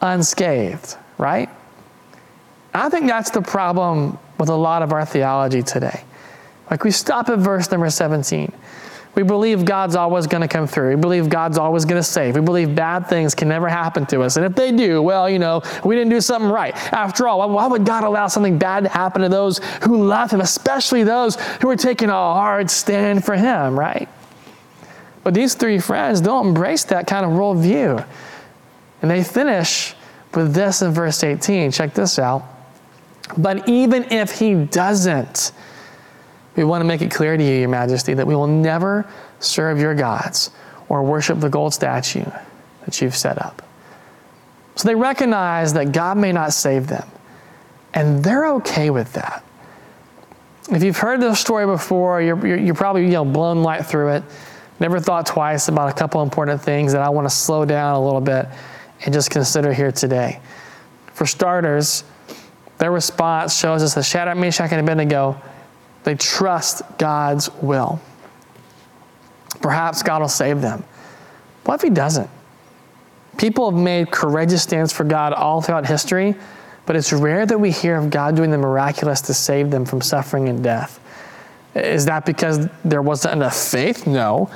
unscathed, 0.00 0.96
right? 1.18 1.48
I 2.72 2.88
think 2.88 3.06
that's 3.06 3.30
the 3.30 3.42
problem 3.42 4.18
with 4.38 4.48
a 4.48 4.54
lot 4.54 4.82
of 4.82 4.92
our 4.92 5.04
theology 5.04 5.62
today. 5.62 6.04
Like 6.70 6.84
we 6.84 6.92
stop 6.92 7.28
at 7.28 7.38
verse 7.38 7.70
number 7.70 7.90
17. 7.90 8.52
We 9.14 9.24
believe 9.24 9.64
God's 9.64 9.96
always 9.96 10.26
going 10.26 10.42
to 10.42 10.48
come 10.48 10.66
through. 10.66 10.90
We 10.90 11.00
believe 11.00 11.28
God's 11.28 11.58
always 11.58 11.84
going 11.84 11.98
to 11.98 12.02
save. 12.02 12.36
We 12.36 12.40
believe 12.40 12.74
bad 12.76 13.08
things 13.08 13.34
can 13.34 13.48
never 13.48 13.68
happen 13.68 14.06
to 14.06 14.22
us. 14.22 14.36
And 14.36 14.46
if 14.46 14.54
they 14.54 14.70
do, 14.70 15.02
well, 15.02 15.28
you 15.28 15.40
know, 15.40 15.62
we 15.84 15.96
didn't 15.96 16.10
do 16.10 16.20
something 16.20 16.50
right. 16.50 16.74
After 16.92 17.26
all, 17.26 17.50
why 17.50 17.66
would 17.66 17.84
God 17.84 18.04
allow 18.04 18.28
something 18.28 18.56
bad 18.56 18.84
to 18.84 18.88
happen 18.88 19.22
to 19.22 19.28
those 19.28 19.58
who 19.82 20.06
love 20.06 20.30
Him, 20.30 20.40
especially 20.40 21.02
those 21.02 21.36
who 21.60 21.68
are 21.68 21.76
taking 21.76 22.08
a 22.08 22.12
hard 22.12 22.70
stand 22.70 23.24
for 23.24 23.34
Him, 23.34 23.78
right? 23.78 24.08
But 25.24 25.34
these 25.34 25.54
three 25.54 25.80
friends 25.80 26.20
don't 26.20 26.48
embrace 26.48 26.84
that 26.84 27.06
kind 27.06 27.26
of 27.26 27.32
worldview. 27.32 28.06
And 29.02 29.10
they 29.10 29.24
finish 29.24 29.94
with 30.34 30.54
this 30.54 30.82
in 30.82 30.92
verse 30.92 31.22
18. 31.24 31.72
Check 31.72 31.94
this 31.94 32.18
out. 32.18 32.44
But 33.36 33.68
even 33.68 34.04
if 34.04 34.38
he 34.38 34.54
doesn't, 34.54 35.52
we 36.56 36.64
want 36.64 36.82
to 36.82 36.86
make 36.86 37.02
it 37.02 37.10
clear 37.10 37.36
to 37.36 37.42
you, 37.42 37.60
Your 37.60 37.68
Majesty, 37.68 38.14
that 38.14 38.26
we 38.26 38.34
will 38.34 38.46
never 38.46 39.06
serve 39.38 39.78
your 39.78 39.94
gods 39.94 40.50
or 40.88 41.02
worship 41.02 41.40
the 41.40 41.48
gold 41.48 41.72
statue 41.72 42.24
that 42.84 43.00
you've 43.00 43.16
set 43.16 43.40
up. 43.40 43.62
So 44.76 44.88
they 44.88 44.94
recognize 44.94 45.72
that 45.74 45.92
God 45.92 46.16
may 46.16 46.32
not 46.32 46.52
save 46.52 46.86
them, 46.86 47.06
and 47.94 48.24
they're 48.24 48.48
okay 48.54 48.90
with 48.90 49.12
that. 49.12 49.44
If 50.70 50.82
you've 50.82 50.96
heard 50.96 51.20
this 51.20 51.40
story 51.40 51.66
before, 51.66 52.22
you're, 52.22 52.46
you're, 52.46 52.58
you're 52.58 52.74
probably 52.74 53.04
you 53.04 53.10
know, 53.10 53.24
blown 53.24 53.62
light 53.62 53.84
through 53.86 54.14
it. 54.14 54.22
Never 54.78 55.00
thought 55.00 55.26
twice 55.26 55.68
about 55.68 55.90
a 55.90 55.92
couple 55.92 56.22
important 56.22 56.62
things 56.62 56.92
that 56.92 57.02
I 57.02 57.08
want 57.10 57.28
to 57.28 57.34
slow 57.34 57.64
down 57.64 57.94
a 57.94 58.04
little 58.04 58.20
bit 58.20 58.46
and 59.04 59.12
just 59.12 59.30
consider 59.30 59.72
here 59.72 59.92
today. 59.92 60.40
For 61.12 61.26
starters, 61.26 62.04
their 62.78 62.90
response 62.90 63.58
shows 63.58 63.82
us 63.82 63.94
that 63.94 64.04
Shadrach, 64.04 64.38
Meshach, 64.38 64.72
and 64.72 64.80
Abednego, 64.80 65.40
they 66.04 66.14
trust 66.14 66.82
God's 66.98 67.50
will. 67.62 68.00
Perhaps 69.60 70.02
God 70.02 70.22
will 70.22 70.28
save 70.28 70.60
them. 70.60 70.84
What 71.64 71.74
if 71.76 71.82
He 71.82 71.90
doesn't? 71.90 72.30
People 73.38 73.70
have 73.70 73.80
made 73.80 74.10
courageous 74.10 74.62
stands 74.62 74.92
for 74.92 75.04
God 75.04 75.32
all 75.32 75.60
throughout 75.62 75.86
history, 75.86 76.34
but 76.86 76.96
it's 76.96 77.12
rare 77.12 77.46
that 77.46 77.58
we 77.58 77.70
hear 77.70 77.96
of 77.96 78.10
God 78.10 78.36
doing 78.36 78.50
the 78.50 78.58
miraculous 78.58 79.20
to 79.22 79.34
save 79.34 79.70
them 79.70 79.84
from 79.84 80.00
suffering 80.00 80.48
and 80.48 80.62
death. 80.62 80.98
Is 81.74 82.06
that 82.06 82.26
because 82.26 82.68
there 82.84 83.02
wasn't 83.02 83.34
enough 83.34 83.56
faith? 83.56 84.06
No. 84.06 84.50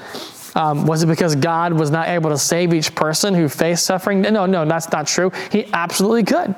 Um, 0.56 0.86
was 0.86 1.02
it 1.02 1.06
because 1.06 1.34
God 1.36 1.72
was 1.72 1.90
not 1.90 2.08
able 2.08 2.30
to 2.30 2.38
save 2.38 2.74
each 2.74 2.94
person 2.94 3.34
who 3.34 3.48
faced 3.48 3.86
suffering? 3.86 4.20
No, 4.20 4.46
no, 4.46 4.64
that's 4.64 4.90
not 4.90 5.06
true. 5.06 5.30
He 5.50 5.66
absolutely 5.72 6.24
could. 6.24 6.54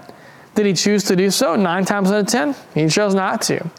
Did 0.54 0.66
he 0.66 0.72
choose 0.72 1.04
to 1.04 1.16
do 1.16 1.30
so? 1.30 1.56
Nine 1.56 1.84
times 1.84 2.10
out 2.10 2.20
of 2.20 2.26
ten, 2.26 2.54
he 2.74 2.88
chose 2.88 3.14
not 3.14 3.42
to. 3.42 3.70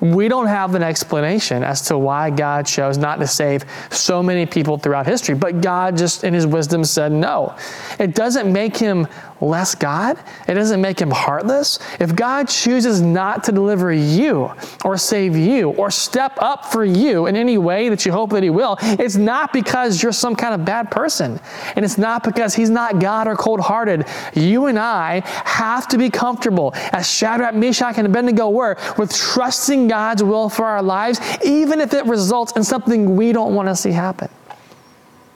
We 0.00 0.28
don't 0.28 0.46
have 0.46 0.74
an 0.74 0.82
explanation 0.82 1.62
as 1.62 1.82
to 1.82 1.98
why 1.98 2.30
God 2.30 2.66
chose 2.66 2.98
not 2.98 3.18
to 3.20 3.26
save 3.26 3.64
so 3.90 4.22
many 4.22 4.46
people 4.46 4.78
throughout 4.78 5.06
history, 5.06 5.34
but 5.34 5.60
God 5.60 5.96
just 5.96 6.24
in 6.24 6.34
his 6.34 6.46
wisdom 6.46 6.84
said 6.84 7.12
no. 7.12 7.56
It 7.98 8.14
doesn't 8.14 8.52
make 8.52 8.76
him 8.76 9.06
less 9.40 9.74
God. 9.74 10.18
It 10.46 10.54
doesn't 10.54 10.80
make 10.80 11.00
him 11.00 11.10
heartless. 11.10 11.80
If 11.98 12.14
God 12.14 12.48
chooses 12.48 13.00
not 13.00 13.42
to 13.44 13.52
deliver 13.52 13.92
you 13.92 14.52
or 14.84 14.96
save 14.96 15.36
you 15.36 15.70
or 15.70 15.90
step 15.90 16.32
up 16.38 16.66
for 16.66 16.84
you 16.84 17.26
in 17.26 17.34
any 17.34 17.58
way 17.58 17.88
that 17.88 18.06
you 18.06 18.12
hope 18.12 18.30
that 18.30 18.42
he 18.42 18.50
will, 18.50 18.76
it's 18.80 19.16
not 19.16 19.52
because 19.52 20.00
you're 20.02 20.12
some 20.12 20.36
kind 20.36 20.54
of 20.54 20.64
bad 20.64 20.90
person. 20.90 21.40
And 21.74 21.84
it's 21.84 21.98
not 21.98 22.22
because 22.22 22.54
he's 22.54 22.70
not 22.70 23.00
God 23.00 23.26
or 23.26 23.34
cold 23.34 23.60
hearted. 23.60 24.06
You 24.34 24.66
and 24.66 24.78
I 24.78 25.22
have 25.26 25.88
to 25.88 25.98
be 25.98 26.08
comfortable, 26.08 26.72
as 26.92 27.10
Shadrach, 27.10 27.54
Meshach, 27.54 27.98
and 27.98 28.06
Abednego 28.06 28.48
were, 28.48 28.76
with 28.96 29.12
trusting 29.14 29.71
God's 29.72 30.22
will 30.22 30.48
for 30.48 30.64
our 30.64 30.82
lives, 30.82 31.20
even 31.44 31.80
if 31.80 31.92
it 31.94 32.04
results 32.06 32.52
in 32.52 32.64
something 32.64 33.16
we 33.16 33.32
don't 33.32 33.54
want 33.54 33.68
to 33.68 33.76
see 33.76 33.90
happen. 33.90 34.28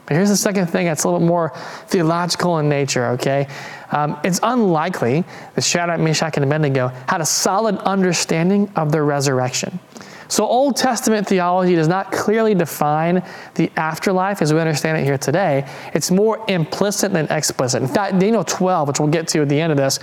But 0.07 0.15
here's 0.15 0.29
the 0.29 0.37
second 0.37 0.69
thing 0.69 0.87
that's 0.87 1.03
a 1.03 1.09
little 1.09 1.27
more 1.27 1.53
theological 1.89 2.59
in 2.59 2.69
nature, 2.69 3.07
okay? 3.09 3.49
Um, 3.91 4.19
it's 4.23 4.39
unlikely 4.43 5.25
that 5.55 5.65
Shadrach, 5.65 5.99
Meshach, 5.99 6.37
and 6.37 6.45
Abednego 6.45 6.89
had 7.09 7.21
a 7.21 7.27
solid 7.27 7.77
understanding 7.79 8.71
of 8.77 8.93
the 8.93 9.03
resurrection. 9.03 9.81
So, 10.29 10.45
Old 10.47 10.77
Testament 10.77 11.27
theology 11.27 11.75
does 11.75 11.89
not 11.89 12.11
clearly 12.11 12.55
define 12.55 13.23
the 13.55 13.71
afterlife 13.77 14.43
as 14.43 14.53
we 14.53 14.61
understand 14.61 14.99
it 14.99 15.05
here 15.05 15.19
today. 15.19 15.69
It's 15.95 16.11
more 16.11 16.45
implicit 16.49 17.13
than 17.13 17.27
explicit. 17.31 17.83
In 17.83 17.89
fact, 17.89 18.19
Daniel 18.19 18.45
12, 18.45 18.89
which 18.89 19.01
we'll 19.01 19.09
get 19.09 19.29
to 19.29 19.43
at 19.43 19.49
the 19.49 19.61
end 19.61 19.73
of 19.73 19.79
this, 19.79 19.99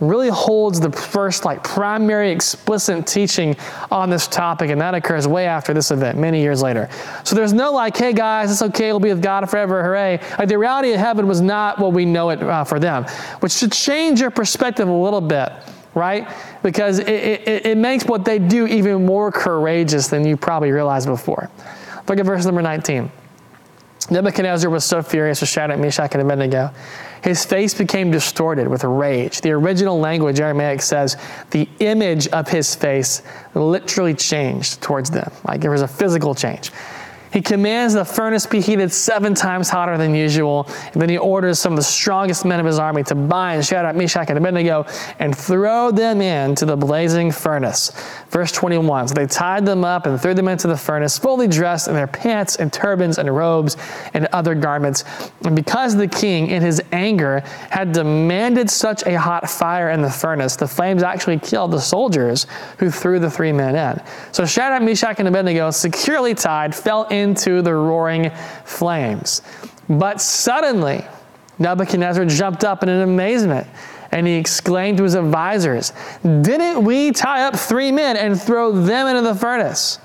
really 0.00 0.28
holds 0.28 0.80
the 0.80 0.90
first, 0.90 1.44
like, 1.44 1.62
primary 1.62 2.30
explicit 2.30 3.06
teaching 3.06 3.56
on 3.90 4.10
this 4.10 4.26
topic, 4.26 4.70
and 4.70 4.80
that 4.80 4.94
occurs 4.94 5.28
way 5.28 5.46
after 5.46 5.72
this 5.72 5.90
event, 5.90 6.18
many 6.18 6.40
years 6.40 6.62
later. 6.62 6.88
So, 7.24 7.36
there's 7.36 7.52
no 7.52 7.72
like, 7.72 7.96
hey 7.96 8.12
guys, 8.12 8.50
it's 8.50 8.62
okay, 8.62 8.92
we'll 8.92 9.00
be 9.00 9.10
with 9.10 9.22
God 9.22 9.48
forever, 9.48 9.82
hooray. 9.82 10.20
Like, 10.38 10.48
the 10.48 10.58
reality 10.58 10.92
of 10.92 11.00
heaven 11.00 11.26
was 11.26 11.40
not 11.40 11.78
what 11.78 11.92
we 11.92 12.04
know 12.04 12.30
it 12.30 12.42
uh, 12.42 12.64
for 12.64 12.80
them, 12.80 13.04
which 13.40 13.52
should 13.52 13.72
change 13.72 14.20
your 14.20 14.30
perspective 14.30 14.88
a 14.88 14.92
little 14.92 15.20
bit 15.20 15.52
right? 15.98 16.28
Because 16.62 17.00
it, 17.00 17.08
it, 17.08 17.66
it, 17.66 17.76
makes 17.76 18.04
what 18.04 18.24
they 18.24 18.38
do 18.38 18.66
even 18.66 19.04
more 19.04 19.32
courageous 19.32 20.08
than 20.08 20.26
you 20.26 20.36
probably 20.36 20.70
realized 20.70 21.06
before. 21.06 21.50
Look 22.08 22.18
at 22.18 22.24
verse 22.24 22.44
number 22.44 22.62
19. 22.62 23.10
Nebuchadnezzar 24.10 24.70
was 24.70 24.84
so 24.84 25.02
furious 25.02 25.40
with 25.40 25.50
Shadrach, 25.50 25.78
Meshach, 25.78 26.14
and 26.14 26.22
Abednego. 26.22 26.70
His 27.22 27.44
face 27.44 27.74
became 27.74 28.10
distorted 28.10 28.68
with 28.68 28.84
rage. 28.84 29.40
The 29.40 29.50
original 29.50 29.98
language, 29.98 30.40
Aramaic, 30.40 30.80
says 30.80 31.16
the 31.50 31.68
image 31.80 32.28
of 32.28 32.48
his 32.48 32.74
face 32.74 33.22
literally 33.54 34.14
changed 34.14 34.80
towards 34.80 35.10
them. 35.10 35.30
Like 35.46 35.60
there 35.60 35.70
was 35.70 35.82
a 35.82 35.88
physical 35.88 36.34
change. 36.34 36.70
He 37.32 37.42
commands 37.42 37.94
the 37.94 38.04
furnace 38.04 38.46
be 38.46 38.60
heated 38.60 38.92
seven 38.92 39.34
times 39.34 39.68
hotter 39.68 39.98
than 39.98 40.14
usual. 40.14 40.68
And 40.92 41.02
then 41.02 41.08
he 41.08 41.18
orders 41.18 41.58
some 41.58 41.72
of 41.72 41.76
the 41.76 41.82
strongest 41.82 42.44
men 42.44 42.60
of 42.60 42.66
his 42.66 42.78
army 42.78 43.02
to 43.04 43.14
bind 43.14 43.64
Shadrach, 43.64 43.96
Meshach, 43.96 44.28
and 44.28 44.38
Abednego 44.38 44.86
and 45.18 45.36
throw 45.36 45.90
them 45.90 46.20
into 46.20 46.64
the 46.64 46.76
blazing 46.76 47.30
furnace. 47.30 47.92
Verse 48.30 48.52
21 48.52 49.08
So 49.08 49.14
they 49.14 49.26
tied 49.26 49.66
them 49.66 49.84
up 49.84 50.06
and 50.06 50.20
threw 50.20 50.34
them 50.34 50.48
into 50.48 50.68
the 50.68 50.76
furnace, 50.76 51.18
fully 51.18 51.48
dressed 51.48 51.88
in 51.88 51.94
their 51.94 52.06
pants 52.06 52.56
and 52.56 52.72
turbans 52.72 53.18
and 53.18 53.34
robes 53.34 53.76
and 54.14 54.26
other 54.26 54.54
garments. 54.54 55.04
And 55.44 55.54
because 55.54 55.96
the 55.96 56.08
king, 56.08 56.48
in 56.48 56.62
his 56.62 56.82
anger, 56.92 57.40
had 57.70 57.92
demanded 57.92 58.70
such 58.70 59.02
a 59.04 59.18
hot 59.18 59.48
fire 59.48 59.90
in 59.90 60.02
the 60.02 60.10
furnace, 60.10 60.56
the 60.56 60.68
flames 60.68 61.02
actually 61.02 61.38
killed 61.38 61.72
the 61.72 61.80
soldiers 61.80 62.46
who 62.78 62.90
threw 62.90 63.18
the 63.18 63.30
three 63.30 63.52
men 63.52 63.74
in. 63.74 64.02
So 64.32 64.46
Shadrach, 64.46 64.82
Meshach, 64.82 65.18
and 65.18 65.28
Abednego, 65.28 65.70
securely 65.70 66.34
tied, 66.34 66.74
fell 66.74 67.04
in 67.04 67.17
into 67.18 67.62
the 67.62 67.74
roaring 67.74 68.30
flames. 68.64 69.42
But 69.88 70.20
suddenly, 70.20 71.04
Nebuchadnezzar 71.58 72.24
jumped 72.26 72.64
up 72.64 72.82
in 72.82 72.88
an 72.88 73.02
amazement 73.02 73.66
and 74.10 74.26
he 74.26 74.34
exclaimed 74.34 74.98
to 74.98 75.04
his 75.04 75.14
advisors, 75.14 75.92
Didn't 76.22 76.84
we 76.84 77.12
tie 77.12 77.44
up 77.44 77.56
three 77.56 77.92
men 77.92 78.16
and 78.16 78.40
throw 78.40 78.72
them 78.72 79.06
into 79.06 79.22
the 79.22 79.34
furnace? 79.34 79.98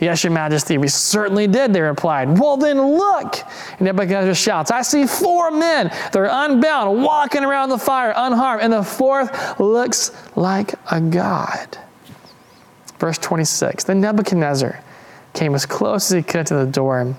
Yes, 0.00 0.24
your 0.24 0.32
majesty, 0.32 0.76
we 0.76 0.88
certainly 0.88 1.46
did, 1.46 1.72
they 1.72 1.80
replied. 1.80 2.38
Well, 2.38 2.56
then 2.56 2.80
look. 2.80 3.36
Nebuchadnezzar 3.80 4.34
shouts, 4.34 4.70
I 4.70 4.82
see 4.82 5.06
four 5.06 5.50
men. 5.50 5.90
They're 6.12 6.28
unbound, 6.30 7.02
walking 7.02 7.44
around 7.44 7.68
the 7.68 7.78
fire 7.78 8.12
unharmed, 8.16 8.62
and 8.62 8.72
the 8.72 8.82
fourth 8.82 9.60
looks 9.60 10.10
like 10.36 10.74
a 10.90 11.00
god. 11.00 11.78
Verse 12.98 13.18
26 13.18 13.84
Then 13.84 14.00
Nebuchadnezzar 14.00 14.82
came 15.34 15.54
as 15.54 15.66
close 15.66 16.10
as 16.10 16.16
he 16.16 16.22
could 16.22 16.46
to 16.46 16.54
the 16.54 16.66
door 16.66 17.14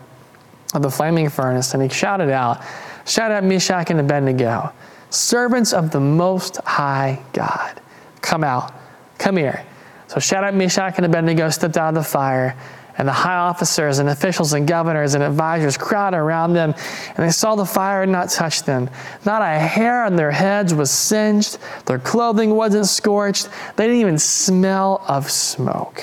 of 0.73 0.81
the 0.81 0.89
flaming 0.89 1.29
furnace, 1.29 1.73
and 1.73 1.83
he 1.83 1.89
shouted 1.89 2.29
out, 2.29 2.63
Shadrach, 3.05 3.43
Meshach 3.43 3.91
and 3.91 3.99
Abednego, 3.99 4.73
servants 5.09 5.73
of 5.73 5.91
the 5.91 5.99
Most 5.99 6.57
High 6.57 7.21
God. 7.33 7.79
Come 8.21 8.43
out, 8.43 8.73
come 9.19 9.37
here. 9.37 9.63
So 10.07 10.19
Shadrach, 10.19 10.55
Meshach, 10.55 10.95
and 10.97 11.05
Abednego 11.05 11.49
stepped 11.49 11.77
out 11.77 11.89
of 11.89 11.95
the 11.95 12.03
fire, 12.03 12.57
and 12.97 13.07
the 13.07 13.13
high 13.13 13.35
officers 13.35 13.99
and 13.99 14.07
officials 14.07 14.53
and 14.53 14.65
governors 14.67 15.15
and 15.15 15.23
advisors 15.23 15.77
crowded 15.77 16.17
around 16.17 16.53
them, 16.53 16.73
and 17.09 17.17
they 17.17 17.31
saw 17.31 17.55
the 17.55 17.65
fire 17.65 17.99
had 17.99 18.09
not 18.09 18.29
touched 18.29 18.65
them. 18.65 18.89
Not 19.25 19.41
a 19.41 19.59
hair 19.59 20.05
on 20.05 20.15
their 20.15 20.31
heads 20.31 20.73
was 20.73 20.89
singed, 20.89 21.57
their 21.85 21.99
clothing 21.99 22.51
wasn't 22.51 22.87
scorched, 22.87 23.49
they 23.75 23.85
didn't 23.85 23.99
even 23.99 24.17
smell 24.17 25.03
of 25.07 25.29
smoke. 25.29 26.01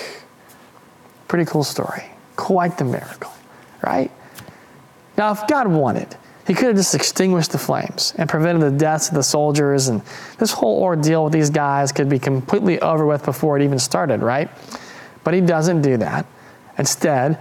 Pretty 1.32 1.50
cool 1.50 1.64
story. 1.64 2.04
Quite 2.36 2.76
the 2.76 2.84
miracle, 2.84 3.32
right? 3.82 4.10
Now, 5.16 5.32
if 5.32 5.46
God 5.46 5.66
wanted, 5.66 6.14
he 6.46 6.52
could 6.52 6.66
have 6.66 6.76
just 6.76 6.94
extinguished 6.94 7.52
the 7.52 7.58
flames 7.58 8.12
and 8.18 8.28
prevented 8.28 8.60
the 8.60 8.78
deaths 8.78 9.08
of 9.08 9.14
the 9.14 9.22
soldiers, 9.22 9.88
and 9.88 10.02
this 10.36 10.52
whole 10.52 10.82
ordeal 10.82 11.24
with 11.24 11.32
these 11.32 11.48
guys 11.48 11.90
could 11.90 12.10
be 12.10 12.18
completely 12.18 12.78
over 12.82 13.06
with 13.06 13.24
before 13.24 13.58
it 13.58 13.64
even 13.64 13.78
started, 13.78 14.20
right? 14.20 14.50
But 15.24 15.32
he 15.32 15.40
doesn't 15.40 15.80
do 15.80 15.96
that. 15.96 16.26
Instead, 16.76 17.38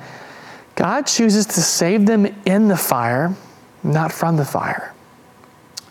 God 0.76 1.06
chooses 1.06 1.46
to 1.48 1.62
save 1.62 2.06
them 2.06 2.34
in 2.46 2.70
the 2.70 2.78
fire, 2.78 3.36
not 3.84 4.14
from 4.14 4.38
the 4.38 4.46
fire. 4.46 4.94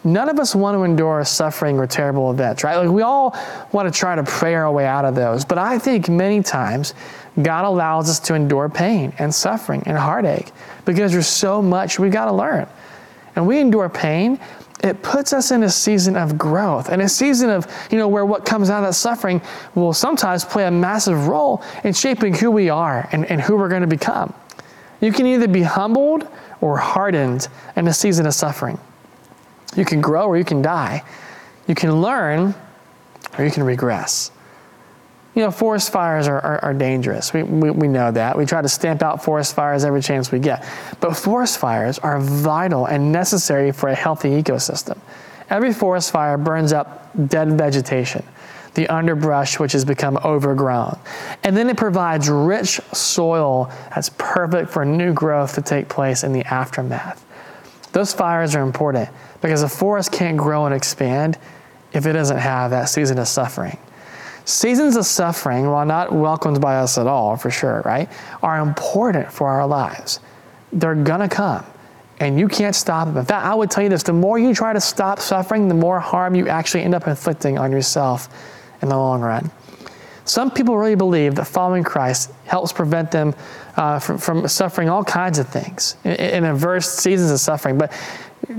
None 0.05 0.31
of 0.31 0.39
us 0.39 0.55
want 0.55 0.75
to 0.79 0.85
endure 0.85 1.23
suffering 1.27 1.79
or 1.79 1.87
terrible 1.87 2.31
events, 2.31 2.65
right? 2.65 2.77
Like 2.77 2.89
we 2.89 3.03
all 3.03 3.37
want 3.73 3.93
to 3.93 3.99
try 3.99 4.15
to 4.15 4.25
pray 4.25 4.55
our 4.55 4.73
way 4.73 4.87
out 4.87 5.05
of 5.05 5.15
those. 5.15 5.45
But 5.45 5.59
I 5.59 5.79
think 5.79 6.09
many 6.09 6.43
times 6.43 6.95
God 7.43 7.65
allows 7.65 8.11
us 8.11 8.19
to 8.21 8.35
endure 8.35 8.69
pain 8.69 9.13
and 9.19 9.35
suffering 9.35 9.83
and 9.87 9.97
heartache 9.97 10.53
because 10.85 11.13
there's 11.13 11.27
so 11.29 11.63
much 11.63 11.99
we've 11.99 12.13
got 12.13 12.27
to 12.27 12.33
learn. 12.33 12.67
And 13.37 13.47
we 13.47 13.61
endure 13.61 13.89
pain, 13.89 14.41
it 14.83 15.03
puts 15.03 15.33
us 15.33 15.51
in 15.51 15.63
a 15.63 15.71
season 15.71 16.17
of 16.17 16.39
growth 16.39 16.89
and 16.89 17.03
a 17.03 17.09
season 17.09 17.51
of, 17.51 17.67
you 17.91 17.99
know, 17.99 18.09
where 18.09 18.25
what 18.25 18.45
comes 18.45 18.71
out 18.71 18.79
of 18.79 18.89
that 18.89 18.95
suffering 18.95 19.41
will 19.75 19.93
sometimes 19.93 20.45
play 20.45 20.67
a 20.67 20.71
massive 20.71 21.29
role 21.29 21.63
in 21.85 21.93
shaping 21.93 22.35
who 22.35 22.51
we 22.51 22.71
are 22.71 23.09
and, 23.13 23.27
and 23.27 23.41
who 23.41 23.57
we're 23.57 23.69
going 23.69 23.83
to 23.83 23.89
become. 23.89 24.33
You 25.01 25.13
can 25.13 25.27
either 25.27 25.49
be 25.49 25.63
humbled 25.63 26.27
or 26.61 26.77
hardened 26.77 27.49
in 27.77 27.89
a 27.89 27.93
season 27.93 28.27
of 28.27 28.35
suffering. 28.35 28.79
You 29.77 29.85
can 29.85 30.01
grow 30.01 30.27
or 30.27 30.37
you 30.37 30.45
can 30.45 30.63
die. 30.63 31.05
You 31.67 31.75
can 31.75 32.01
learn 32.01 32.55
or 33.39 33.45
you 33.45 33.51
can 33.51 33.63
regress. 33.63 34.33
You 35.35 35.43
know, 35.43 35.51
forest 35.53 35.93
fires 35.93 36.27
are, 36.27 36.41
are, 36.41 36.59
are 36.65 36.75
dangerous. 36.75 37.33
We, 37.33 37.45
we, 37.45 37.71
we, 37.71 37.89
know 37.89 38.11
that. 38.11 38.37
We 38.37 38.47
try 38.47 38.63
to 38.63 38.69
stamp 38.69 39.03
out 39.03 39.23
forest 39.23 39.55
fires 39.55 39.85
every 39.85 40.03
chance 40.03 40.33
we 40.33 40.41
get. 40.41 40.67
But 41.01 41.17
forest 41.17 41.59
fires 41.59 42.01
are 42.01 42.21
vital 42.21 42.87
and 42.87 43.13
necessary 43.13 43.71
for 43.71 43.89
a 43.89 43.95
healthy 43.95 44.31
ecosystem. 44.31 44.99
Every 45.49 45.73
forest 45.73 46.11
fire 46.11 46.37
burns 46.37 46.73
up 46.73 47.11
dead 47.29 47.57
vegetation, 47.57 48.25
the 48.75 48.89
underbrush 48.89 49.61
which 49.61 49.73
has 49.73 49.85
become 49.85 50.17
overgrown. 50.25 50.99
And 51.45 51.57
then 51.57 51.71
it 51.71 51.77
provides 51.77 52.29
rich 52.29 52.81
soil 52.93 53.71
that's 53.95 54.11
perfect 54.19 54.71
for 54.71 54.85
new 54.85 55.13
growth 55.13 55.55
to 55.55 55.63
take 55.63 55.89
place 55.89 56.25
in 56.25 56.33
the 56.33 56.45
aftermath. 56.45 57.25
Those 57.93 58.13
fires 58.13 58.55
are 58.57 58.63
important 58.63 59.09
because 59.41 59.63
a 59.63 59.69
forest 59.69 60.13
can't 60.13 60.37
grow 60.37 60.67
and 60.67 60.75
expand 60.75 61.39
if 61.93 62.07
it 62.07 62.13
doesn't 62.13 62.39
have 62.39 62.71
that 62.71 62.85
season 62.85 63.19
of 63.19 63.29
suffering. 63.29 63.79
Seasons 64.51 64.97
of 64.97 65.07
suffering, 65.07 65.71
while 65.71 65.87
not 65.87 66.11
welcomed 66.13 66.61
by 66.61 66.75
us 66.79 66.99
at 66.99 67.07
all, 67.07 67.37
for 67.37 67.53
sure, 67.53 67.83
right, 67.85 68.09
are 68.43 68.59
important 68.59 69.33
for 69.33 69.49
our 69.49 69.65
lives. 69.65 70.19
They're 70.73 70.97
gonna 70.97 71.29
come, 71.29 71.65
and 72.19 72.37
you 72.37 72.49
can't 72.49 72.75
stop 72.75 73.07
them. 73.07 73.17
In 73.17 73.25
fact, 73.25 73.47
I 73.47 73.55
would 73.55 73.71
tell 73.71 73.85
you 73.85 73.89
this 73.89 74.03
the 74.03 74.13
more 74.13 74.41
you 74.41 74.53
try 74.53 74.73
to 74.73 74.81
stop 74.81 75.21
suffering, 75.21 75.69
the 75.69 75.75
more 75.75 76.01
harm 76.01 76.35
you 76.35 76.49
actually 76.49 76.83
end 76.83 76.97
up 76.97 77.07
inflicting 77.07 77.59
on 77.59 77.71
yourself 77.71 78.29
in 78.83 78.89
the 78.89 78.97
long 78.97 79.21
run. 79.21 79.53
Some 80.25 80.51
people 80.51 80.77
really 80.77 80.97
believe 80.97 81.37
that 81.37 81.45
following 81.45 81.85
Christ 81.85 82.33
helps 82.47 82.73
prevent 82.73 83.13
them 83.13 83.37
uh, 83.77 84.01
from, 84.01 84.19
from, 84.19 84.49
suffering 84.49 84.89
all 84.89 85.05
kinds 85.05 85.39
of 85.39 85.49
things 85.49 85.95
in, 86.03 86.17
in 86.17 86.45
adverse 86.45 86.91
seasons 86.91 87.31
of 87.31 87.39
suffering. 87.39 87.79
But 87.79 87.93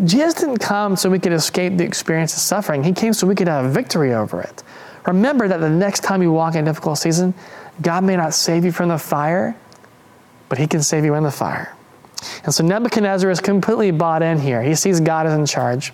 Jesus 0.06 0.36
didn't 0.36 0.60
come 0.60 0.96
so 0.96 1.10
we 1.10 1.20
could 1.20 1.34
escape 1.34 1.76
the 1.76 1.84
experience 1.84 2.34
of 2.34 2.40
suffering. 2.40 2.82
He 2.82 2.94
came 2.94 3.12
so 3.12 3.28
we 3.28 3.36
could 3.36 3.50
have 3.50 3.74
victory 3.74 4.14
over 4.14 4.42
it. 4.42 4.64
Remember 5.08 5.48
that 5.48 5.60
the 5.60 5.70
next 5.70 6.02
time 6.02 6.22
you 6.22 6.32
walk 6.32 6.56
in 6.56 6.62
a 6.62 6.66
difficult 6.66 6.98
season, 6.98 7.34
God 7.82 8.04
may 8.04 8.16
not 8.16 8.34
save 8.34 8.66
you 8.66 8.72
from 8.72 8.90
the 8.90 8.98
fire, 8.98 9.56
but 10.50 10.58
He 10.58 10.68
can 10.68 10.84
save 10.84 11.06
you 11.06 11.16
in 11.16 11.24
the 11.24 11.32
fire. 11.32 11.76
And 12.44 12.54
so 12.54 12.64
Nebuchadnezzar 12.64 13.30
is 13.30 13.40
completely 13.40 13.92
bought 13.92 14.22
in 14.22 14.40
here. 14.40 14.62
He 14.62 14.76
sees 14.76 15.00
God 15.00 15.26
is 15.26 15.34
in 15.34 15.46
charge. 15.46 15.92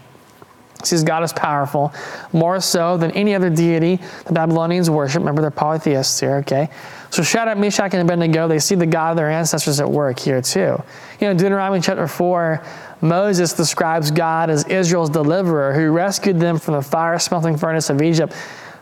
He 0.80 0.86
sees 0.86 1.04
God 1.04 1.24
is 1.24 1.34
powerful, 1.34 1.94
more 2.34 2.60
so 2.60 2.98
than 2.98 3.12
any 3.12 3.34
other 3.34 3.50
deity 3.50 4.00
the 4.26 4.34
Babylonians 4.34 4.90
worship. 4.90 5.20
Remember, 5.20 5.42
they're 5.42 5.52
polytheists 5.52 6.20
here, 6.20 6.36
okay? 6.38 6.70
So 7.10 7.24
Shadrach, 7.24 7.58
Meshach, 7.58 7.94
and 7.94 8.02
Abednego, 8.02 8.48
they 8.48 8.60
see 8.60 8.76
the 8.76 8.86
God 8.86 9.12
of 9.12 9.18
their 9.18 9.32
ancestors 9.32 9.80
at 9.80 9.90
work 9.90 10.20
here 10.20 10.42
too. 10.42 10.82
You 11.20 11.28
know, 11.28 11.34
Deuteronomy 11.34 11.82
chapter 11.82 12.08
4, 12.08 12.64
Moses 13.02 13.54
describes 13.54 14.12
God 14.12 14.50
as 14.50 14.68
Israel's 14.68 15.10
deliverer 15.10 15.74
who 15.74 15.92
rescued 15.92 16.40
them 16.40 16.60
from 16.60 16.76
the 16.76 16.82
fire 16.82 17.18
smelting 17.18 17.58
furnace 17.58 17.90
of 17.90 18.02
Egypt 18.02 18.34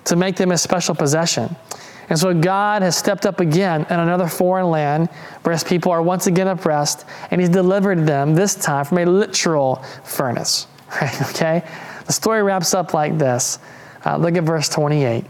to 0.06 0.16
make 0.16 0.36
them 0.36 0.52
a 0.52 0.58
special 0.58 0.96
possession. 0.96 1.56
And 2.10 2.20
so 2.20 2.34
God 2.34 2.82
has 2.82 2.96
stepped 2.96 3.26
up 3.26 3.40
again 3.40 3.86
in 3.90 4.00
another 4.00 4.28
foreign 4.28 4.70
land 4.70 5.10
where 5.44 5.54
his 5.54 5.64
people 5.64 5.92
are 5.92 6.02
once 6.02 6.28
again 6.28 6.48
oppressed, 6.48 7.06
and 7.32 7.42
he's 7.42 7.50
delivered 7.50 8.06
them 8.06 8.36
this 8.36 8.56
time 8.56 8.86
from 8.86 9.00
a 9.00 9.06
literal 9.06 9.84
furnace. 10.04 10.68
Right? 11.02 11.22
Okay? 11.30 11.64
The 12.06 12.14
story 12.14 12.44
wraps 12.44 12.74
up 12.74 12.94
like 12.94 13.18
this. 13.18 13.60
Uh, 14.06 14.18
look 14.18 14.38
at 14.38 14.44
verse 14.44 14.70
28. 14.70 15.26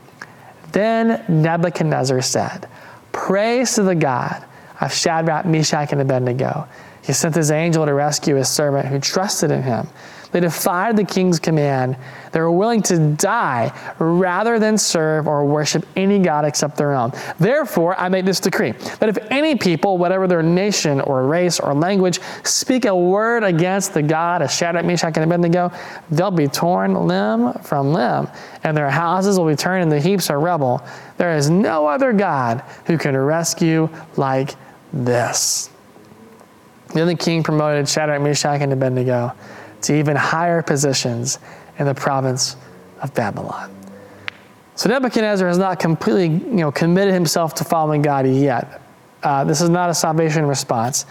Then 0.74 1.24
Nebuchadnezzar 1.30 2.22
said, 2.22 2.68
Praise 3.14 3.76
to 3.76 3.84
the 3.84 3.96
God 3.96 4.44
of 4.82 4.94
Shadrach, 4.94 5.46
Meshach, 5.46 5.94
and 5.94 6.02
Abednego. 6.02 6.68
He 7.02 7.14
sent 7.14 7.36
his 7.36 7.52
angel 7.52 7.86
to 7.86 7.94
rescue 7.94 8.36
his 8.36 8.50
servant 8.50 8.88
who 8.88 9.00
trusted 9.00 9.50
in 9.50 9.64
him. 9.64 9.88
They 10.32 10.40
defied 10.40 10.98
the 10.98 11.04
king's 11.04 11.40
command. 11.40 11.98
They 12.32 12.42
were 12.42 12.52
willing 12.52 12.82
to 12.84 13.00
die 13.14 13.72
rather 13.98 14.60
than 14.60 14.78
serve 14.78 15.28
or 15.28 15.46
worship 15.46 15.86
any 15.96 16.20
God 16.20 16.44
except 16.44 16.76
their 16.78 16.94
own. 16.94 17.14
Therefore, 17.40 17.98
I 17.98 18.10
make 18.10 18.26
this 18.26 18.40
decree 18.40 18.72
that 18.72 19.08
if 19.08 19.18
any 19.32 19.56
people, 19.56 19.98
whatever 19.98 20.28
their 20.28 20.44
nation 20.44 21.00
or 21.02 21.26
race 21.26 21.60
or 21.60 21.74
language, 21.74 22.20
speak 22.44 22.86
a 22.86 22.96
word 22.96 23.44
against 23.44 23.94
the 23.94 24.02
God 24.02 24.42
of 24.42 24.52
Shadrach, 24.52 24.86
Meshach, 24.86 25.16
and 25.16 25.24
Abednego, 25.24 25.72
they'll 26.12 26.32
be 26.32 26.48
torn 26.48 27.08
limb 27.08 27.54
from 27.64 27.94
limb, 27.94 28.28
and 28.64 28.76
their 28.76 28.90
houses 28.90 29.40
will 29.40 29.48
be 29.48 29.56
turned 29.56 29.84
into 29.84 30.00
heaps 30.06 30.30
of 30.30 30.42
rubble. 30.42 30.86
There 31.18 31.36
is 31.36 31.50
no 31.50 31.88
other 31.88 32.12
God 32.12 32.64
who 32.86 32.98
can 32.98 33.16
rescue 33.16 33.88
like 34.18 34.56
this. 34.92 35.70
Then 36.94 37.08
the 37.08 37.16
king 37.16 37.44
promoted 37.44 37.88
Shadrach, 37.88 38.22
Meshach, 38.22 38.62
and 38.62 38.74
Abednego 38.74 39.34
to 39.86 39.96
even 39.96 40.16
higher 40.16 40.62
positions 40.62 41.40
in 41.80 41.86
the 41.86 41.94
province 41.94 42.56
of 43.02 43.14
Babylon. 43.14 43.76
So 44.76 44.90
Nebuchadnezzar 44.90 45.48
has 45.48 45.58
not 45.58 45.80
completely 45.80 46.28
you 46.28 46.56
know, 46.58 46.72
committed 46.72 47.14
himself 47.14 47.56
to 47.56 47.64
following 47.64 48.02
God 48.02 48.28
yet. 48.28 48.82
Uh, 49.24 49.44
this 49.44 49.62
is 49.62 49.70
not 49.70 49.90
a 49.90 49.94
salvation 49.94 50.46
response. 50.46 51.06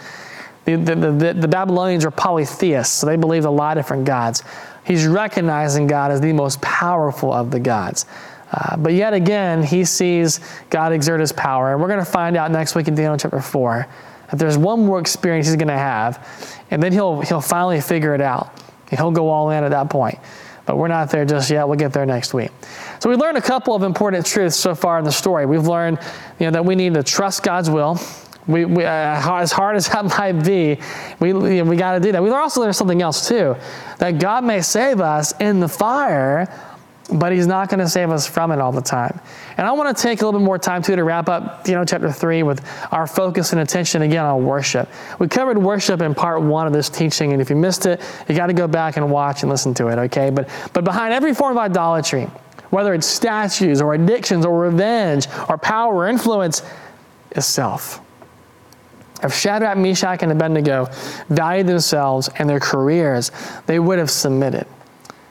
The, 0.65 0.75
the, 0.75 0.95
the, 0.95 1.33
the, 1.33 1.47
Babylonians 1.47 2.05
are 2.05 2.11
polytheists, 2.11 2.95
so 2.95 3.07
they 3.07 3.17
believed 3.17 3.45
a 3.45 3.51
lot 3.51 3.77
of 3.77 3.83
different 3.83 4.05
gods. 4.05 4.43
He's 4.83 5.05
recognizing 5.05 5.87
God 5.87 6.11
as 6.11 6.21
the 6.21 6.33
most 6.33 6.61
powerful 6.61 7.31
of 7.31 7.51
the 7.51 7.59
gods. 7.59 8.05
Uh, 8.51 8.77
but 8.77 8.93
yet 8.93 9.13
again, 9.13 9.63
he 9.63 9.83
sees 9.83 10.39
God 10.69 10.91
exert 10.91 11.19
his 11.19 11.31
power. 11.31 11.73
And 11.73 11.81
we're 11.81 11.87
going 11.87 11.99
to 11.99 12.05
find 12.05 12.37
out 12.37 12.51
next 12.51 12.75
week 12.75 12.87
in 12.87 12.95
Daniel 12.95 13.17
chapter 13.17 13.41
4 13.41 13.87
that 14.29 14.39
there's 14.39 14.57
one 14.57 14.85
more 14.85 14.99
experience 14.99 15.47
he's 15.47 15.55
going 15.55 15.67
to 15.67 15.73
have, 15.73 16.25
and 16.71 16.81
then 16.81 16.91
he'll, 16.91 17.21
he'll 17.21 17.41
finally 17.41 17.81
figure 17.81 18.15
it 18.15 18.21
out. 18.21 18.51
He'll 18.89 19.11
go 19.11 19.29
all 19.29 19.49
in 19.49 19.63
at 19.63 19.71
that 19.71 19.89
point. 19.89 20.19
But 20.65 20.77
we're 20.77 20.87
not 20.87 21.11
there 21.11 21.25
just 21.25 21.49
yet. 21.51 21.67
We'll 21.67 21.77
get 21.77 21.93
there 21.93 22.05
next 22.05 22.33
week. 22.33 22.49
So 22.99 23.09
we 23.09 23.15
learned 23.15 23.37
a 23.37 23.41
couple 23.41 23.75
of 23.75 23.83
important 23.83 24.25
truths 24.25 24.55
so 24.55 24.73
far 24.73 24.97
in 24.97 25.05
the 25.05 25.11
story. 25.11 25.45
We've 25.45 25.67
learned 25.67 25.99
you 26.39 26.47
know, 26.47 26.51
that 26.51 26.65
we 26.65 26.75
need 26.75 26.95
to 26.95 27.03
trust 27.03 27.43
God's 27.43 27.69
will. 27.69 27.99
We, 28.47 28.65
we, 28.65 28.83
uh, 28.83 29.39
as 29.39 29.51
hard 29.51 29.75
as 29.75 29.87
that 29.89 30.05
might 30.05 30.43
be, 30.43 30.79
we, 31.19 31.29
you 31.29 31.63
know, 31.63 31.69
we 31.69 31.77
got 31.77 31.93
to 31.93 31.99
do 31.99 32.11
that. 32.11 32.21
We 32.21 32.29
also 32.29 32.61
learned 32.61 32.75
something 32.75 33.01
else 33.01 33.27
too, 33.27 33.55
that 33.99 34.19
God 34.19 34.43
may 34.43 34.61
save 34.61 35.01
us 35.01 35.33
in 35.39 35.59
the 35.59 35.67
fire, 35.67 36.51
but 37.13 37.31
he's 37.31 37.45
not 37.45 37.69
going 37.69 37.79
to 37.79 37.87
save 37.87 38.09
us 38.09 38.25
from 38.25 38.51
it 38.51 38.59
all 38.59 38.71
the 38.71 38.81
time. 38.81 39.19
And 39.57 39.67
I 39.67 39.71
want 39.73 39.95
to 39.95 40.01
take 40.01 40.21
a 40.21 40.25
little 40.25 40.39
bit 40.39 40.45
more 40.45 40.57
time 40.57 40.81
too 40.81 40.95
to 40.95 41.03
wrap 41.03 41.29
up, 41.29 41.67
you 41.67 41.75
know, 41.75 41.85
chapter 41.85 42.11
three 42.11 42.41
with 42.43 42.65
our 42.91 43.05
focus 43.05 43.51
and 43.51 43.61
attention 43.61 44.01
again 44.01 44.25
on 44.25 44.43
worship. 44.43 44.89
We 45.19 45.27
covered 45.27 45.57
worship 45.57 46.01
in 46.01 46.15
part 46.15 46.41
one 46.41 46.65
of 46.65 46.73
this 46.73 46.89
teaching, 46.89 47.31
and 47.31 47.41
if 47.41 47.49
you 47.49 47.55
missed 47.55 47.85
it, 47.85 48.01
you 48.27 48.35
got 48.35 48.47
to 48.47 48.53
go 48.53 48.67
back 48.67 48.97
and 48.97 49.11
watch 49.11 49.43
and 49.43 49.51
listen 49.51 49.73
to 49.75 49.87
it, 49.87 49.99
okay? 49.99 50.29
But 50.29 50.49
but 50.73 50.83
behind 50.83 51.13
every 51.13 51.33
form 51.33 51.51
of 51.51 51.57
idolatry, 51.57 52.23
whether 52.71 52.93
it's 52.93 53.07
statues 53.07 53.81
or 53.81 53.93
addictions 53.93 54.45
or 54.45 54.59
revenge 54.59 55.27
or 55.47 55.57
power 55.57 55.95
or 55.95 56.07
influence, 56.07 56.63
is 57.31 57.45
self. 57.45 58.01
If 59.23 59.33
Shadrach, 59.33 59.77
Meshach, 59.77 60.23
and 60.23 60.31
Abednego 60.31 60.89
valued 61.29 61.67
themselves 61.67 62.29
and 62.37 62.49
their 62.49 62.59
careers, 62.59 63.31
they 63.65 63.79
would 63.79 63.97
have 63.97 64.11
submitted. 64.11 64.67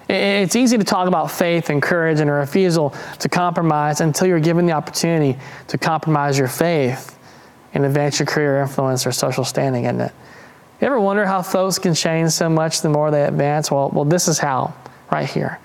It's 0.08 0.54
easy 0.54 0.76
to 0.76 0.84
talk 0.84 1.08
about 1.08 1.30
faith 1.30 1.70
and 1.70 1.82
courage 1.82 2.20
and 2.20 2.28
a 2.28 2.32
refusal 2.32 2.94
to 3.20 3.28
compromise 3.28 4.00
until 4.00 4.26
you're 4.26 4.40
given 4.40 4.66
the 4.66 4.72
opportunity 4.72 5.38
to 5.68 5.78
compromise 5.78 6.38
your 6.38 6.48
faith 6.48 7.18
and 7.72 7.84
advance 7.84 8.18
your 8.18 8.26
career 8.26 8.60
influence 8.60 9.06
or 9.06 9.12
social 9.12 9.44
standing, 9.44 9.84
isn't 9.84 10.00
it? 10.00 10.12
You 10.80 10.86
ever 10.88 11.00
wonder 11.00 11.24
how 11.24 11.40
folks 11.40 11.78
can 11.78 11.94
change 11.94 12.30
so 12.30 12.48
much 12.50 12.82
the 12.82 12.90
more 12.90 13.10
they 13.10 13.24
advance? 13.24 13.70
Well, 13.70 13.90
well, 13.90 14.04
this 14.04 14.28
is 14.28 14.38
how, 14.38 14.74
right 15.10 15.28
here. 15.28 15.58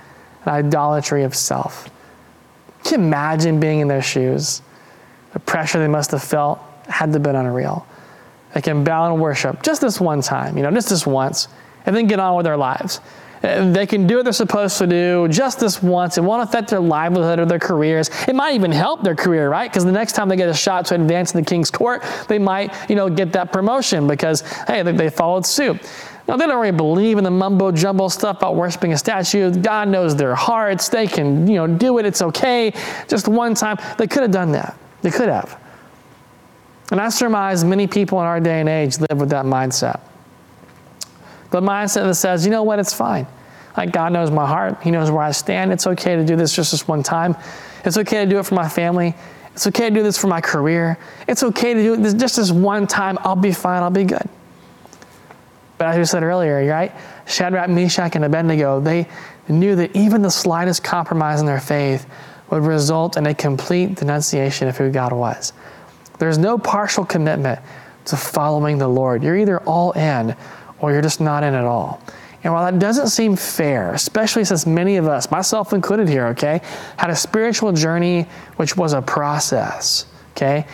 An 0.45 0.53
idolatry 0.53 1.23
of 1.23 1.35
self. 1.35 1.89
Can 2.85 3.01
you 3.01 3.07
imagine 3.07 3.59
being 3.59 3.79
in 3.79 3.87
their 3.87 4.01
shoes? 4.01 4.61
The 5.33 5.39
pressure 5.39 5.79
they 5.79 5.87
must 5.87 6.11
have 6.11 6.23
felt 6.23 6.59
had 6.87 7.11
to 7.13 7.19
been 7.19 7.35
unreal. 7.35 7.85
They 8.53 8.61
can 8.61 8.83
bow 8.83 9.11
and 9.11 9.21
worship 9.21 9.61
just 9.61 9.81
this 9.81 9.99
one 9.99 10.21
time, 10.21 10.57
you 10.57 10.63
know, 10.63 10.71
just 10.71 10.89
this 10.89 11.05
once, 11.05 11.49
and 11.85 11.95
then 11.95 12.07
get 12.07 12.19
on 12.19 12.35
with 12.35 12.45
their 12.45 12.57
lives. 12.57 13.01
They 13.41 13.87
can 13.87 14.05
do 14.05 14.17
what 14.17 14.23
they're 14.23 14.33
supposed 14.33 14.77
to 14.79 14.87
do 14.87 15.27
just 15.29 15.59
this 15.59 15.81
once. 15.81 16.17
It 16.17 16.23
won't 16.23 16.47
affect 16.47 16.69
their 16.69 16.81
livelihood 16.81 17.39
or 17.39 17.45
their 17.45 17.59
careers. 17.59 18.09
It 18.27 18.35
might 18.35 18.53
even 18.53 18.71
help 18.71 19.01
their 19.01 19.15
career, 19.15 19.49
right? 19.49 19.71
Because 19.71 19.85
the 19.85 19.93
next 19.93 20.13
time 20.13 20.27
they 20.27 20.35
get 20.35 20.49
a 20.49 20.53
shot 20.53 20.85
to 20.87 20.95
advance 20.95 21.33
in 21.33 21.41
the 21.41 21.49
king's 21.49 21.71
court, 21.71 22.03
they 22.27 22.37
might, 22.37 22.73
you 22.89 22.95
know, 22.95 23.09
get 23.09 23.31
that 23.33 23.53
promotion 23.53 24.07
because, 24.07 24.41
hey, 24.67 24.83
they, 24.83 24.91
they 24.91 25.09
followed 25.09 25.45
suit. 25.45 25.81
Now, 26.27 26.37
they 26.37 26.45
don't 26.45 26.61
really 26.61 26.75
believe 26.75 27.17
in 27.17 27.23
the 27.23 27.31
mumbo 27.31 27.71
jumbo 27.71 28.07
stuff 28.07 28.37
about 28.37 28.55
worshiping 28.55 28.93
a 28.93 28.97
statue. 28.97 29.51
God 29.51 29.87
knows 29.87 30.15
their 30.15 30.35
hearts. 30.35 30.89
They 30.89 31.07
can, 31.07 31.47
you 31.47 31.55
know, 31.55 31.65
do 31.65 31.97
it. 31.97 32.05
It's 32.05 32.21
okay. 32.21 32.73
Just 33.07 33.27
one 33.27 33.55
time. 33.55 33.77
They 33.97 34.05
could 34.05 34.21
have 34.21 34.31
done 34.31 34.51
that. 34.51 34.77
They 35.01 35.11
could 35.11 35.29
have. 35.29 35.59
And 36.91 36.99
I 36.99 37.09
surmise 37.09 37.63
many 37.63 37.87
people 37.87 38.19
in 38.19 38.27
our 38.27 38.39
day 38.39 38.59
and 38.59 38.69
age 38.69 38.99
live 38.99 39.19
with 39.19 39.29
that 39.29 39.45
mindset. 39.45 40.01
The 41.51 41.61
mindset 41.61 42.03
that 42.03 42.15
says, 42.15 42.45
you 42.45 42.51
know 42.51 42.63
what, 42.63 42.79
it's 42.79 42.93
fine. 42.93 43.27
Like 43.75 43.91
God 43.91 44.11
knows 44.13 44.31
my 44.31 44.45
heart. 44.45 44.81
He 44.83 44.91
knows 44.91 45.09
where 45.09 45.23
I 45.23 45.31
stand. 45.31 45.71
It's 45.71 45.87
okay 45.87 46.15
to 46.15 46.25
do 46.25 46.35
this 46.35 46.55
just 46.55 46.71
this 46.71 46.87
one 46.87 47.03
time. 47.03 47.35
It's 47.85 47.97
okay 47.97 48.23
to 48.23 48.29
do 48.29 48.39
it 48.39 48.45
for 48.45 48.55
my 48.55 48.67
family. 48.67 49.15
It's 49.53 49.67
okay 49.67 49.89
to 49.89 49.95
do 49.95 50.03
this 50.03 50.17
for 50.17 50.27
my 50.27 50.41
career. 50.41 50.97
It's 51.27 51.43
okay 51.43 51.73
to 51.73 51.81
do 51.81 51.93
it 51.93 52.17
just 52.17 52.37
this 52.37 52.51
one 52.51 52.87
time. 52.87 53.17
I'll 53.21 53.35
be 53.35 53.51
fine. 53.51 53.83
I'll 53.83 53.89
be 53.89 54.03
good. 54.03 54.27
But 55.77 55.87
as 55.87 55.97
we 55.97 56.05
said 56.05 56.23
earlier, 56.23 56.65
right? 56.69 56.93
Shadrach, 57.25 57.69
Meshach, 57.69 58.15
and 58.15 58.25
Abednego, 58.25 58.81
they 58.81 59.07
knew 59.47 59.75
that 59.75 59.95
even 59.95 60.21
the 60.21 60.31
slightest 60.31 60.83
compromise 60.83 61.39
in 61.39 61.45
their 61.45 61.61
faith 61.61 62.05
would 62.49 62.63
result 62.63 63.17
in 63.17 63.27
a 63.27 63.33
complete 63.33 63.95
denunciation 63.95 64.67
of 64.67 64.77
who 64.77 64.91
God 64.91 65.13
was. 65.13 65.53
There's 66.17 66.37
no 66.37 66.57
partial 66.57 67.05
commitment 67.05 67.59
to 68.05 68.17
following 68.17 68.77
the 68.77 68.87
Lord. 68.87 69.23
You're 69.23 69.37
either 69.37 69.59
all 69.59 69.93
in 69.93 70.35
or 70.79 70.91
you're 70.91 71.01
just 71.01 71.21
not 71.21 71.43
in 71.43 71.53
at 71.53 71.65
all. 71.65 72.01
And 72.43 72.53
while 72.53 72.71
that 72.71 72.79
doesn't 72.79 73.09
seem 73.09 73.35
fair, 73.35 73.93
especially 73.93 74.45
since 74.45 74.65
many 74.65 74.95
of 74.95 75.07
us, 75.07 75.29
myself 75.29 75.73
included 75.73 76.07
here, 76.07 76.27
okay, 76.27 76.61
had 76.97 77.09
a 77.09 77.15
spiritual 77.15 77.73
journey 77.73 78.27
which 78.55 78.77
was 78.77 78.93
a 78.93 79.01
process, 79.01 80.05
okay, 80.31 80.65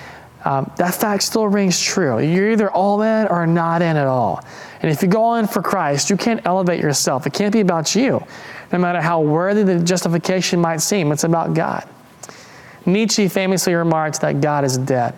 um, 0.43 0.71
that 0.77 0.93
fact 0.93 1.23
still 1.23 1.47
rings 1.47 1.81
true. 1.81 2.19
You're 2.19 2.51
either 2.51 2.69
all 2.69 3.01
in 3.01 3.27
or 3.27 3.47
not 3.47 3.81
in 3.81 3.97
at 3.97 4.05
all. 4.05 4.45
And 4.81 4.91
if 4.91 5.01
you 5.01 5.07
go 5.07 5.35
in 5.35 5.47
for 5.47 5.63
Christ, 5.63 6.11
you 6.11 6.17
can't 6.17 6.45
elevate 6.45 6.79
yourself. 6.79 7.25
It 7.25 7.33
can't 7.33 7.51
be 7.51 7.61
about 7.61 7.95
you. 7.95 8.23
No 8.71 8.77
matter 8.77 9.01
how 9.01 9.21
worthy 9.21 9.63
the 9.63 9.79
justification 9.79 10.61
might 10.61 10.81
seem, 10.81 11.11
it's 11.11 11.23
about 11.23 11.55
God. 11.55 11.89
Nietzsche 12.85 13.27
famously 13.27 13.73
remarked 13.73 14.21
that 14.21 14.41
God 14.41 14.63
is 14.63 14.77
dead. 14.77 15.15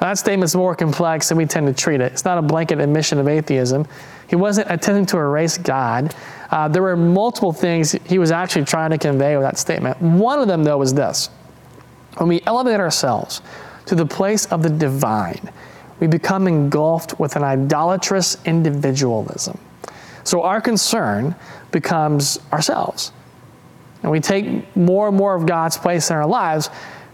Now, 0.00 0.08
that 0.08 0.18
statement's 0.18 0.56
more 0.56 0.74
complex 0.74 1.28
than 1.28 1.38
we 1.38 1.46
tend 1.46 1.68
to 1.68 1.72
treat 1.72 2.00
it. 2.00 2.12
It's 2.12 2.24
not 2.24 2.36
a 2.36 2.42
blanket 2.42 2.80
admission 2.80 3.18
of 3.18 3.28
atheism. 3.28 3.86
He 4.28 4.36
wasn't 4.36 4.70
attempting 4.70 5.06
to 5.06 5.18
erase 5.18 5.58
God. 5.58 6.14
Uh, 6.50 6.68
there 6.68 6.82
were 6.82 6.96
multiple 6.96 7.52
things 7.52 7.92
he 7.92 8.18
was 8.18 8.30
actually 8.30 8.64
trying 8.64 8.90
to 8.90 8.98
convey 8.98 9.36
with 9.36 9.44
that 9.44 9.58
statement. 9.58 10.00
One 10.00 10.38
of 10.40 10.48
them, 10.48 10.64
though, 10.64 10.78
was 10.78 10.94
this 10.94 11.30
When 12.18 12.28
we 12.28 12.42
elevate 12.46 12.80
ourselves 12.80 13.42
to 13.86 13.94
the 13.94 14.06
place 14.06 14.46
of 14.46 14.62
the 14.62 14.70
divine, 14.70 15.50
we 16.00 16.06
become 16.06 16.46
engulfed 16.46 17.18
with 17.18 17.36
an 17.36 17.42
idolatrous 17.42 18.36
individualism. 18.44 19.58
So 20.24 20.42
our 20.42 20.60
concern 20.60 21.36
becomes 21.70 22.38
ourselves. 22.52 23.12
And 24.02 24.10
we 24.10 24.20
take 24.20 24.76
more 24.76 25.08
and 25.08 25.16
more 25.16 25.34
of 25.34 25.46
God's 25.46 25.76
place 25.76 26.10
in 26.10 26.16
our 26.16 26.26
lives, 26.26 26.68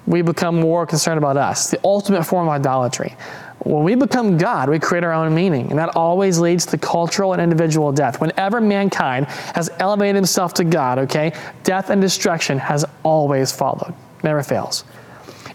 we 0.06 0.22
become 0.22 0.58
more 0.58 0.86
concerned 0.86 1.18
about 1.18 1.36
us, 1.36 1.70
the 1.70 1.78
ultimate 1.84 2.24
form 2.24 2.48
of 2.48 2.54
idolatry. 2.54 3.16
When 3.64 3.84
we 3.84 3.94
become 3.94 4.38
God, 4.38 4.68
we 4.68 4.78
create 4.78 5.04
our 5.04 5.12
own 5.12 5.34
meaning, 5.34 5.70
and 5.70 5.78
that 5.78 5.94
always 5.94 6.38
leads 6.38 6.66
to 6.66 6.78
cultural 6.78 7.32
and 7.32 7.40
individual 7.40 7.92
death. 7.92 8.20
Whenever 8.20 8.60
mankind 8.60 9.26
has 9.54 9.70
elevated 9.78 10.16
himself 10.16 10.54
to 10.54 10.64
God, 10.64 10.98
okay, 10.98 11.32
death 11.62 11.90
and 11.90 12.00
destruction 12.00 12.58
has 12.58 12.84
always 13.04 13.52
followed, 13.52 13.94
never 14.24 14.42
fails. 14.42 14.84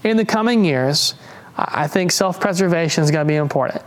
In 0.04 0.15
the 0.15 0.26
coming 0.26 0.63
years, 0.63 1.15
I 1.58 1.88
think 1.88 2.12
self 2.12 2.39
preservation 2.39 3.04
is 3.04 3.12
going 3.12 3.26
to 3.26 3.32
be 3.32 3.36
important. 3.36 3.84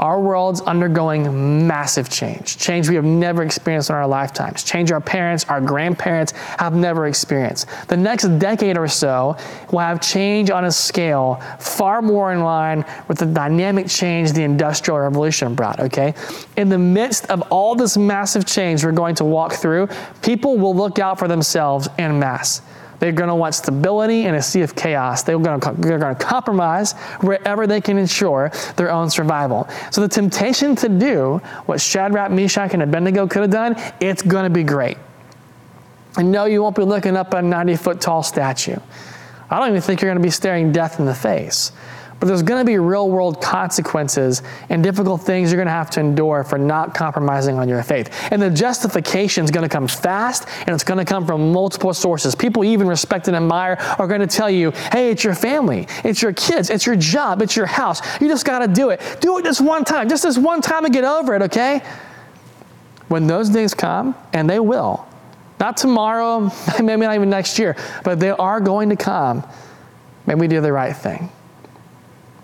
Our 0.00 0.18
world's 0.18 0.62
undergoing 0.62 1.66
massive 1.66 2.08
change, 2.08 2.56
change 2.56 2.88
we 2.88 2.94
have 2.94 3.04
never 3.04 3.42
experienced 3.42 3.90
in 3.90 3.96
our 3.96 4.06
lifetimes, 4.06 4.64
change 4.64 4.90
our 4.90 5.00
parents, 5.00 5.44
our 5.44 5.60
grandparents 5.60 6.32
have 6.32 6.74
never 6.74 7.06
experienced. 7.06 7.66
The 7.88 7.98
next 7.98 8.24
decade 8.38 8.78
or 8.78 8.88
so 8.88 9.36
will 9.70 9.80
have 9.80 10.00
change 10.00 10.50
on 10.50 10.64
a 10.64 10.72
scale 10.72 11.34
far 11.58 12.00
more 12.00 12.32
in 12.32 12.40
line 12.40 12.86
with 13.08 13.18
the 13.18 13.26
dynamic 13.26 13.88
change 13.88 14.32
the 14.32 14.42
Industrial 14.42 14.98
Revolution 14.98 15.54
brought, 15.54 15.78
okay? 15.80 16.14
In 16.56 16.70
the 16.70 16.78
midst 16.78 17.26
of 17.26 17.42
all 17.50 17.74
this 17.74 17.98
massive 17.98 18.46
change 18.46 18.82
we're 18.82 18.92
going 18.92 19.16
to 19.16 19.24
walk 19.26 19.52
through, 19.52 19.88
people 20.22 20.56
will 20.56 20.74
look 20.74 20.98
out 20.98 21.18
for 21.18 21.28
themselves 21.28 21.88
en 21.98 22.18
masse. 22.18 22.62
They're 23.00 23.12
going 23.12 23.28
to 23.28 23.34
want 23.34 23.54
stability 23.54 24.26
in 24.26 24.36
a 24.36 24.42
sea 24.42 24.60
of 24.60 24.76
chaos. 24.76 25.22
They're 25.22 25.38
going, 25.38 25.60
to, 25.60 25.72
they're 25.78 25.98
going 25.98 26.14
to 26.14 26.24
compromise 26.24 26.92
wherever 27.22 27.66
they 27.66 27.80
can 27.80 27.98
ensure 27.98 28.52
their 28.76 28.90
own 28.90 29.10
survival. 29.10 29.68
So 29.90 30.02
the 30.02 30.08
temptation 30.08 30.76
to 30.76 30.88
do 30.88 31.38
what 31.66 31.80
Shadrach, 31.80 32.30
Meshach, 32.30 32.74
and 32.74 32.82
Abednego 32.82 33.26
could 33.26 33.42
have 33.42 33.50
done, 33.50 33.74
it's 34.00 34.22
going 34.22 34.44
to 34.44 34.50
be 34.50 34.62
great. 34.62 34.98
And 36.16 36.30
no, 36.30 36.44
you 36.44 36.62
won't 36.62 36.76
be 36.76 36.82
looking 36.82 37.16
up 37.16 37.34
at 37.34 37.42
a 37.42 37.46
90 37.46 37.76
foot 37.76 38.00
tall 38.00 38.22
statue. 38.22 38.76
I 39.48 39.58
don't 39.58 39.68
even 39.68 39.80
think 39.80 40.00
you're 40.00 40.10
going 40.10 40.22
to 40.22 40.26
be 40.26 40.30
staring 40.30 40.70
death 40.70 41.00
in 41.00 41.06
the 41.06 41.14
face. 41.14 41.72
But 42.20 42.26
there's 42.26 42.42
going 42.42 42.60
to 42.60 42.70
be 42.70 42.76
real 42.78 43.08
world 43.08 43.40
consequences 43.40 44.42
and 44.68 44.82
difficult 44.82 45.22
things 45.22 45.50
you're 45.50 45.56
going 45.56 45.66
to 45.66 45.72
have 45.72 45.88
to 45.92 46.00
endure 46.00 46.44
for 46.44 46.58
not 46.58 46.94
compromising 46.94 47.58
on 47.58 47.66
your 47.66 47.82
faith. 47.82 48.10
And 48.30 48.42
the 48.42 48.50
justification 48.50 49.42
is 49.42 49.50
going 49.50 49.66
to 49.66 49.72
come 49.72 49.88
fast 49.88 50.46
and 50.66 50.74
it's 50.74 50.84
going 50.84 50.98
to 50.98 51.04
come 51.06 51.26
from 51.26 51.50
multiple 51.50 51.94
sources. 51.94 52.34
People 52.34 52.62
even 52.62 52.86
respect 52.86 53.26
and 53.28 53.36
admire 53.36 53.78
are 53.98 54.06
going 54.06 54.20
to 54.20 54.26
tell 54.26 54.50
you, 54.50 54.70
hey, 54.92 55.10
it's 55.10 55.24
your 55.24 55.34
family, 55.34 55.88
it's 56.04 56.20
your 56.20 56.34
kids, 56.34 56.68
it's 56.68 56.84
your 56.84 56.96
job, 56.96 57.40
it's 57.40 57.56
your 57.56 57.64
house. 57.64 58.02
You 58.20 58.28
just 58.28 58.44
got 58.44 58.58
to 58.58 58.68
do 58.68 58.90
it. 58.90 59.00
Do 59.20 59.38
it 59.38 59.44
just 59.44 59.62
one 59.62 59.84
time, 59.84 60.06
just 60.10 60.22
this 60.22 60.36
one 60.36 60.60
time 60.60 60.84
and 60.84 60.92
get 60.92 61.04
over 61.04 61.34
it, 61.34 61.40
okay? 61.42 61.80
When 63.08 63.26
those 63.26 63.48
days 63.48 63.72
come, 63.72 64.14
and 64.34 64.48
they 64.48 64.60
will, 64.60 65.08
not 65.58 65.78
tomorrow, 65.78 66.50
maybe 66.82 67.00
not 67.00 67.14
even 67.14 67.30
next 67.30 67.58
year, 67.58 67.76
but 68.04 68.20
they 68.20 68.30
are 68.30 68.60
going 68.60 68.90
to 68.90 68.96
come, 68.96 69.42
may 70.26 70.34
we 70.34 70.48
do 70.48 70.60
the 70.60 70.72
right 70.72 70.94
thing. 70.94 71.30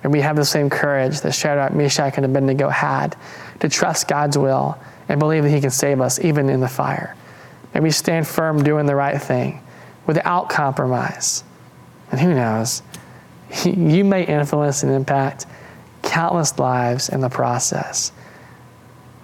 And 0.07 0.13
we 0.13 0.21
have 0.21 0.37
the 0.37 0.45
same 0.45 0.71
courage 0.71 1.23
that 1.23 1.35
Shadrach, 1.35 1.75
Meshach, 1.75 2.17
and 2.17 2.25
Abednego 2.25 2.69
had 2.69 3.17
to 3.59 3.69
trust 3.69 4.07
God's 4.07 4.39
will 4.39 4.79
and 5.09 5.19
believe 5.19 5.43
that 5.43 5.51
He 5.51 5.61
can 5.61 5.71
save 5.71 6.01
us 6.01 6.21
even 6.21 6.49
in 6.49 6.61
the 6.61 6.69
fire. 6.69 7.17
And 7.75 7.83
we 7.83 7.91
stand 7.91 8.29
firm 8.29 8.63
doing 8.63 8.87
the 8.87 8.95
right 8.95 9.21
thing 9.21 9.61
without 10.07 10.49
compromise. 10.49 11.43
And 12.13 12.21
who 12.21 12.35
knows, 12.35 12.85
you 13.65 14.05
may 14.05 14.25
influence 14.25 14.85
and 14.85 14.93
impact 14.93 15.47
countless 16.05 16.57
lives 16.57 17.09
in 17.09 17.21
the 17.21 17.29
process. 17.29 18.13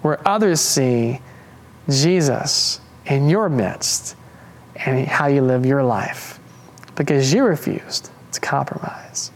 Where 0.01 0.21
others 0.27 0.61
see 0.61 1.21
Jesus 1.89 2.81
in 3.07 3.29
your 3.29 3.49
midst 3.49 4.17
and 4.75 5.07
how 5.07 5.29
you 5.29 5.43
live 5.43 5.65
your 5.65 5.85
life 5.85 6.41
because 6.97 7.33
you 7.33 7.45
refused 7.45 8.11
to 8.33 8.41
compromise. 8.41 9.32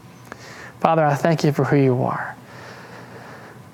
Father, 0.79 1.05
I 1.05 1.15
thank 1.15 1.43
you 1.43 1.51
for 1.51 1.63
who 1.63 1.75
you 1.75 2.03
are. 2.03 2.35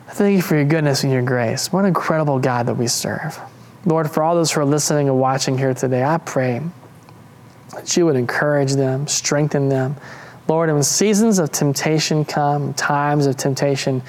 I 0.07 0.11
thank 0.11 0.35
you 0.35 0.41
for 0.41 0.55
your 0.55 0.65
goodness 0.65 1.03
and 1.03 1.11
your 1.11 1.21
grace. 1.21 1.71
What 1.71 1.81
an 1.81 1.87
incredible 1.87 2.39
God 2.39 2.67
that 2.67 2.75
we 2.75 2.87
serve. 2.87 3.39
Lord, 3.85 4.09
for 4.09 4.23
all 4.23 4.35
those 4.35 4.51
who 4.51 4.61
are 4.61 4.65
listening 4.65 5.09
and 5.09 5.19
watching 5.19 5.57
here 5.57 5.73
today, 5.73 6.03
I 6.03 6.17
pray 6.17 6.61
that 7.73 7.97
you 7.97 8.05
would 8.05 8.15
encourage 8.15 8.73
them, 8.73 9.07
strengthen 9.07 9.69
them. 9.69 9.95
Lord, 10.47 10.69
and 10.69 10.77
when 10.77 10.83
seasons 10.83 11.39
of 11.39 11.51
temptation 11.51 12.25
come, 12.25 12.73
times 12.73 13.25
of 13.25 13.35
temptation 13.37 14.01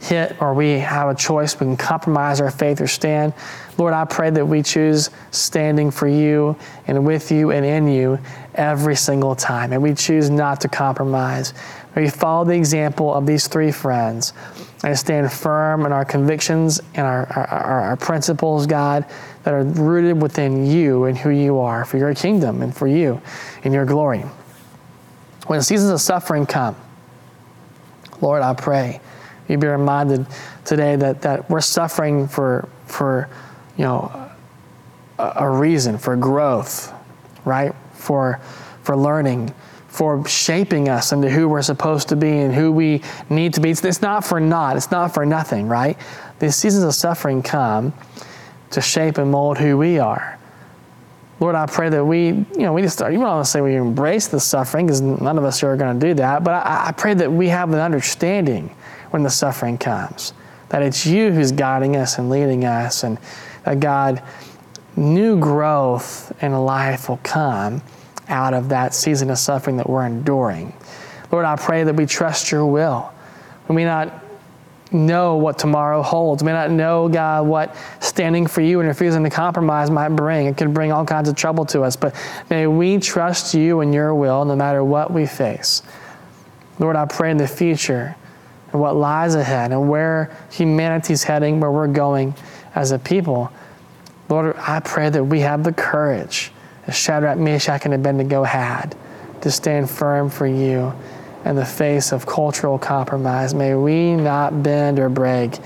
hit, 0.00 0.36
or 0.40 0.54
we 0.54 0.72
have 0.80 1.08
a 1.08 1.14
choice, 1.14 1.58
we 1.58 1.66
can 1.66 1.76
compromise 1.76 2.40
our 2.40 2.50
faith 2.50 2.80
or 2.80 2.86
stand. 2.86 3.32
Lord, 3.76 3.92
I 3.92 4.04
pray 4.04 4.30
that 4.30 4.46
we 4.46 4.62
choose 4.62 5.10
standing 5.30 5.90
for 5.90 6.06
you 6.06 6.56
and 6.86 7.04
with 7.04 7.32
you 7.32 7.50
and 7.50 7.66
in 7.66 7.88
you 7.88 8.18
every 8.54 8.94
single 8.94 9.34
time. 9.34 9.72
And 9.72 9.82
we 9.82 9.94
choose 9.94 10.30
not 10.30 10.60
to 10.60 10.68
compromise. 10.68 11.54
We 11.96 12.08
follow 12.08 12.44
the 12.44 12.54
example 12.54 13.12
of 13.12 13.26
these 13.26 13.48
three 13.48 13.72
friends 13.72 14.32
and 14.84 14.96
stand 14.98 15.32
firm 15.32 15.86
in 15.86 15.92
our 15.92 16.04
convictions 16.04 16.80
and 16.94 17.06
our, 17.06 17.26
our, 17.26 17.80
our, 17.80 17.96
principles, 17.96 18.66
God, 18.66 19.06
that 19.42 19.54
are 19.54 19.64
rooted 19.64 20.20
within 20.20 20.66
you 20.66 21.04
and 21.04 21.16
who 21.16 21.30
you 21.30 21.58
are 21.58 21.84
for 21.84 21.98
your 21.98 22.14
kingdom 22.14 22.62
and 22.62 22.76
for 22.76 22.86
you 22.86 23.20
and 23.64 23.72
your 23.72 23.86
glory. 23.86 24.24
When 25.46 25.62
seasons 25.62 25.90
of 25.90 26.00
suffering 26.00 26.46
come, 26.46 26.76
Lord, 28.20 28.42
I 28.42 28.54
pray 28.54 29.00
you 29.48 29.58
be 29.58 29.66
reminded 29.66 30.26
today 30.64 30.96
that, 30.96 31.22
that 31.22 31.50
we're 31.50 31.60
suffering 31.60 32.28
for, 32.28 32.68
for 32.86 33.28
you 33.76 33.84
know, 33.84 34.30
a, 35.18 35.32
a 35.36 35.50
reason, 35.50 35.98
for 35.98 36.16
growth, 36.16 36.92
right? 37.44 37.74
For, 37.92 38.40
for 38.82 38.96
learning 38.96 39.52
for 39.94 40.26
shaping 40.26 40.88
us 40.88 41.12
into 41.12 41.30
who 41.30 41.48
we're 41.48 41.62
supposed 41.62 42.08
to 42.08 42.16
be 42.16 42.38
and 42.38 42.52
who 42.52 42.72
we 42.72 43.00
need 43.30 43.54
to 43.54 43.60
be. 43.60 43.70
It's, 43.70 43.84
it's 43.84 44.02
not 44.02 44.24
for 44.24 44.40
naught, 44.40 44.76
it's 44.76 44.90
not 44.90 45.14
for 45.14 45.24
nothing, 45.24 45.68
right? 45.68 45.96
These 46.40 46.56
seasons 46.56 46.82
of 46.82 46.94
suffering 46.94 47.44
come 47.44 47.92
to 48.72 48.80
shape 48.80 49.18
and 49.18 49.30
mold 49.30 49.56
who 49.56 49.78
we 49.78 50.00
are. 50.00 50.36
Lord, 51.38 51.54
I 51.54 51.66
pray 51.66 51.90
that 51.90 52.04
we, 52.04 52.26
you 52.26 52.46
know, 52.58 52.72
we 52.72 52.82
just 52.82 52.98
you 52.98 53.06
don't 53.06 53.20
want 53.20 53.44
to 53.44 53.48
say 53.50 53.60
we 53.60 53.76
embrace 53.76 54.26
the 54.26 54.40
suffering 54.40 54.86
because 54.86 55.00
none 55.00 55.38
of 55.38 55.44
us 55.44 55.62
are 55.62 55.76
going 55.76 56.00
to 56.00 56.06
do 56.08 56.14
that, 56.14 56.42
but 56.42 56.54
I, 56.54 56.88
I 56.88 56.92
pray 56.92 57.14
that 57.14 57.30
we 57.30 57.46
have 57.48 57.72
an 57.72 57.78
understanding 57.78 58.74
when 59.10 59.22
the 59.22 59.30
suffering 59.30 59.78
comes, 59.78 60.32
that 60.70 60.82
it's 60.82 61.06
you 61.06 61.30
who's 61.30 61.52
guiding 61.52 61.94
us 61.94 62.18
and 62.18 62.30
leading 62.30 62.64
us, 62.64 63.04
and 63.04 63.16
that 63.64 63.80
God, 63.80 64.22
new 64.96 65.38
growth 65.38 66.32
in 66.42 66.52
life 66.52 67.08
will 67.08 67.20
come 67.22 67.82
out 68.28 68.54
of 68.54 68.68
that 68.70 68.94
season 68.94 69.30
of 69.30 69.38
suffering 69.38 69.76
that 69.76 69.88
we're 69.88 70.06
enduring. 70.06 70.74
Lord, 71.30 71.44
I 71.44 71.56
pray 71.56 71.84
that 71.84 71.94
we 71.94 72.06
trust 72.06 72.50
your 72.50 72.66
will. 72.66 73.12
We 73.68 73.74
may 73.74 73.84
not 73.84 74.24
know 74.92 75.36
what 75.36 75.58
tomorrow 75.58 76.02
holds. 76.02 76.42
We 76.42 76.46
may 76.46 76.52
not 76.52 76.70
know, 76.70 77.08
God, 77.08 77.46
what 77.46 77.76
standing 78.00 78.46
for 78.46 78.60
you 78.60 78.80
and 78.80 78.88
refusing 78.88 79.24
to 79.24 79.30
compromise 79.30 79.90
might 79.90 80.10
bring. 80.10 80.46
It 80.46 80.56
could 80.56 80.72
bring 80.72 80.92
all 80.92 81.04
kinds 81.04 81.28
of 81.28 81.34
trouble 81.34 81.64
to 81.66 81.82
us, 81.82 81.96
but 81.96 82.14
may 82.50 82.66
we 82.66 82.98
trust 82.98 83.54
you 83.54 83.80
and 83.80 83.92
your 83.92 84.14
will 84.14 84.44
no 84.44 84.54
matter 84.54 84.84
what 84.84 85.12
we 85.12 85.26
face. 85.26 85.82
Lord, 86.78 86.96
I 86.96 87.06
pray 87.06 87.30
in 87.30 87.36
the 87.36 87.48
future 87.48 88.14
and 88.72 88.80
what 88.80 88.96
lies 88.96 89.34
ahead 89.34 89.72
and 89.72 89.88
where 89.88 90.36
humanity's 90.50 91.24
heading, 91.24 91.60
where 91.60 91.70
we're 91.70 91.88
going 91.88 92.34
as 92.74 92.90
a 92.90 92.98
people. 92.98 93.50
Lord, 94.28 94.56
I 94.56 94.80
pray 94.80 95.10
that 95.10 95.24
we 95.24 95.40
have 95.40 95.64
the 95.64 95.72
courage 95.72 96.50
as 96.86 96.96
Shadrach, 96.96 97.38
Meshach, 97.38 97.84
and 97.84 97.94
Abednego 97.94 98.42
had 98.42 98.96
to 99.42 99.50
stand 99.50 99.90
firm 99.90 100.30
for 100.30 100.46
you 100.46 100.92
in 101.44 101.56
the 101.56 101.64
face 101.64 102.12
of 102.12 102.26
cultural 102.26 102.78
compromise. 102.78 103.54
May 103.54 103.74
we 103.74 104.14
not 104.14 104.62
bend 104.62 104.98
or 104.98 105.08
break. 105.08 105.58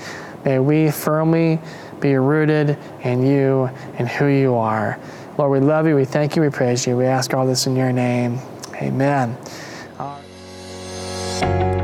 May 0.43 0.59
we 0.59 0.91
firmly 0.91 1.59
be 1.99 2.15
rooted 2.15 2.77
in 3.03 3.25
you 3.25 3.69
and 3.97 4.07
who 4.07 4.27
you 4.27 4.55
are. 4.55 4.99
Lord, 5.37 5.51
we 5.51 5.65
love 5.65 5.87
you, 5.87 5.95
we 5.95 6.05
thank 6.05 6.35
you, 6.35 6.41
we 6.41 6.49
praise 6.49 6.85
you. 6.85 6.97
We 6.97 7.05
ask 7.05 7.33
all 7.33 7.45
this 7.45 7.65
in 7.65 7.75
your 7.75 7.93
name. 7.93 8.39
Amen. 8.75 9.37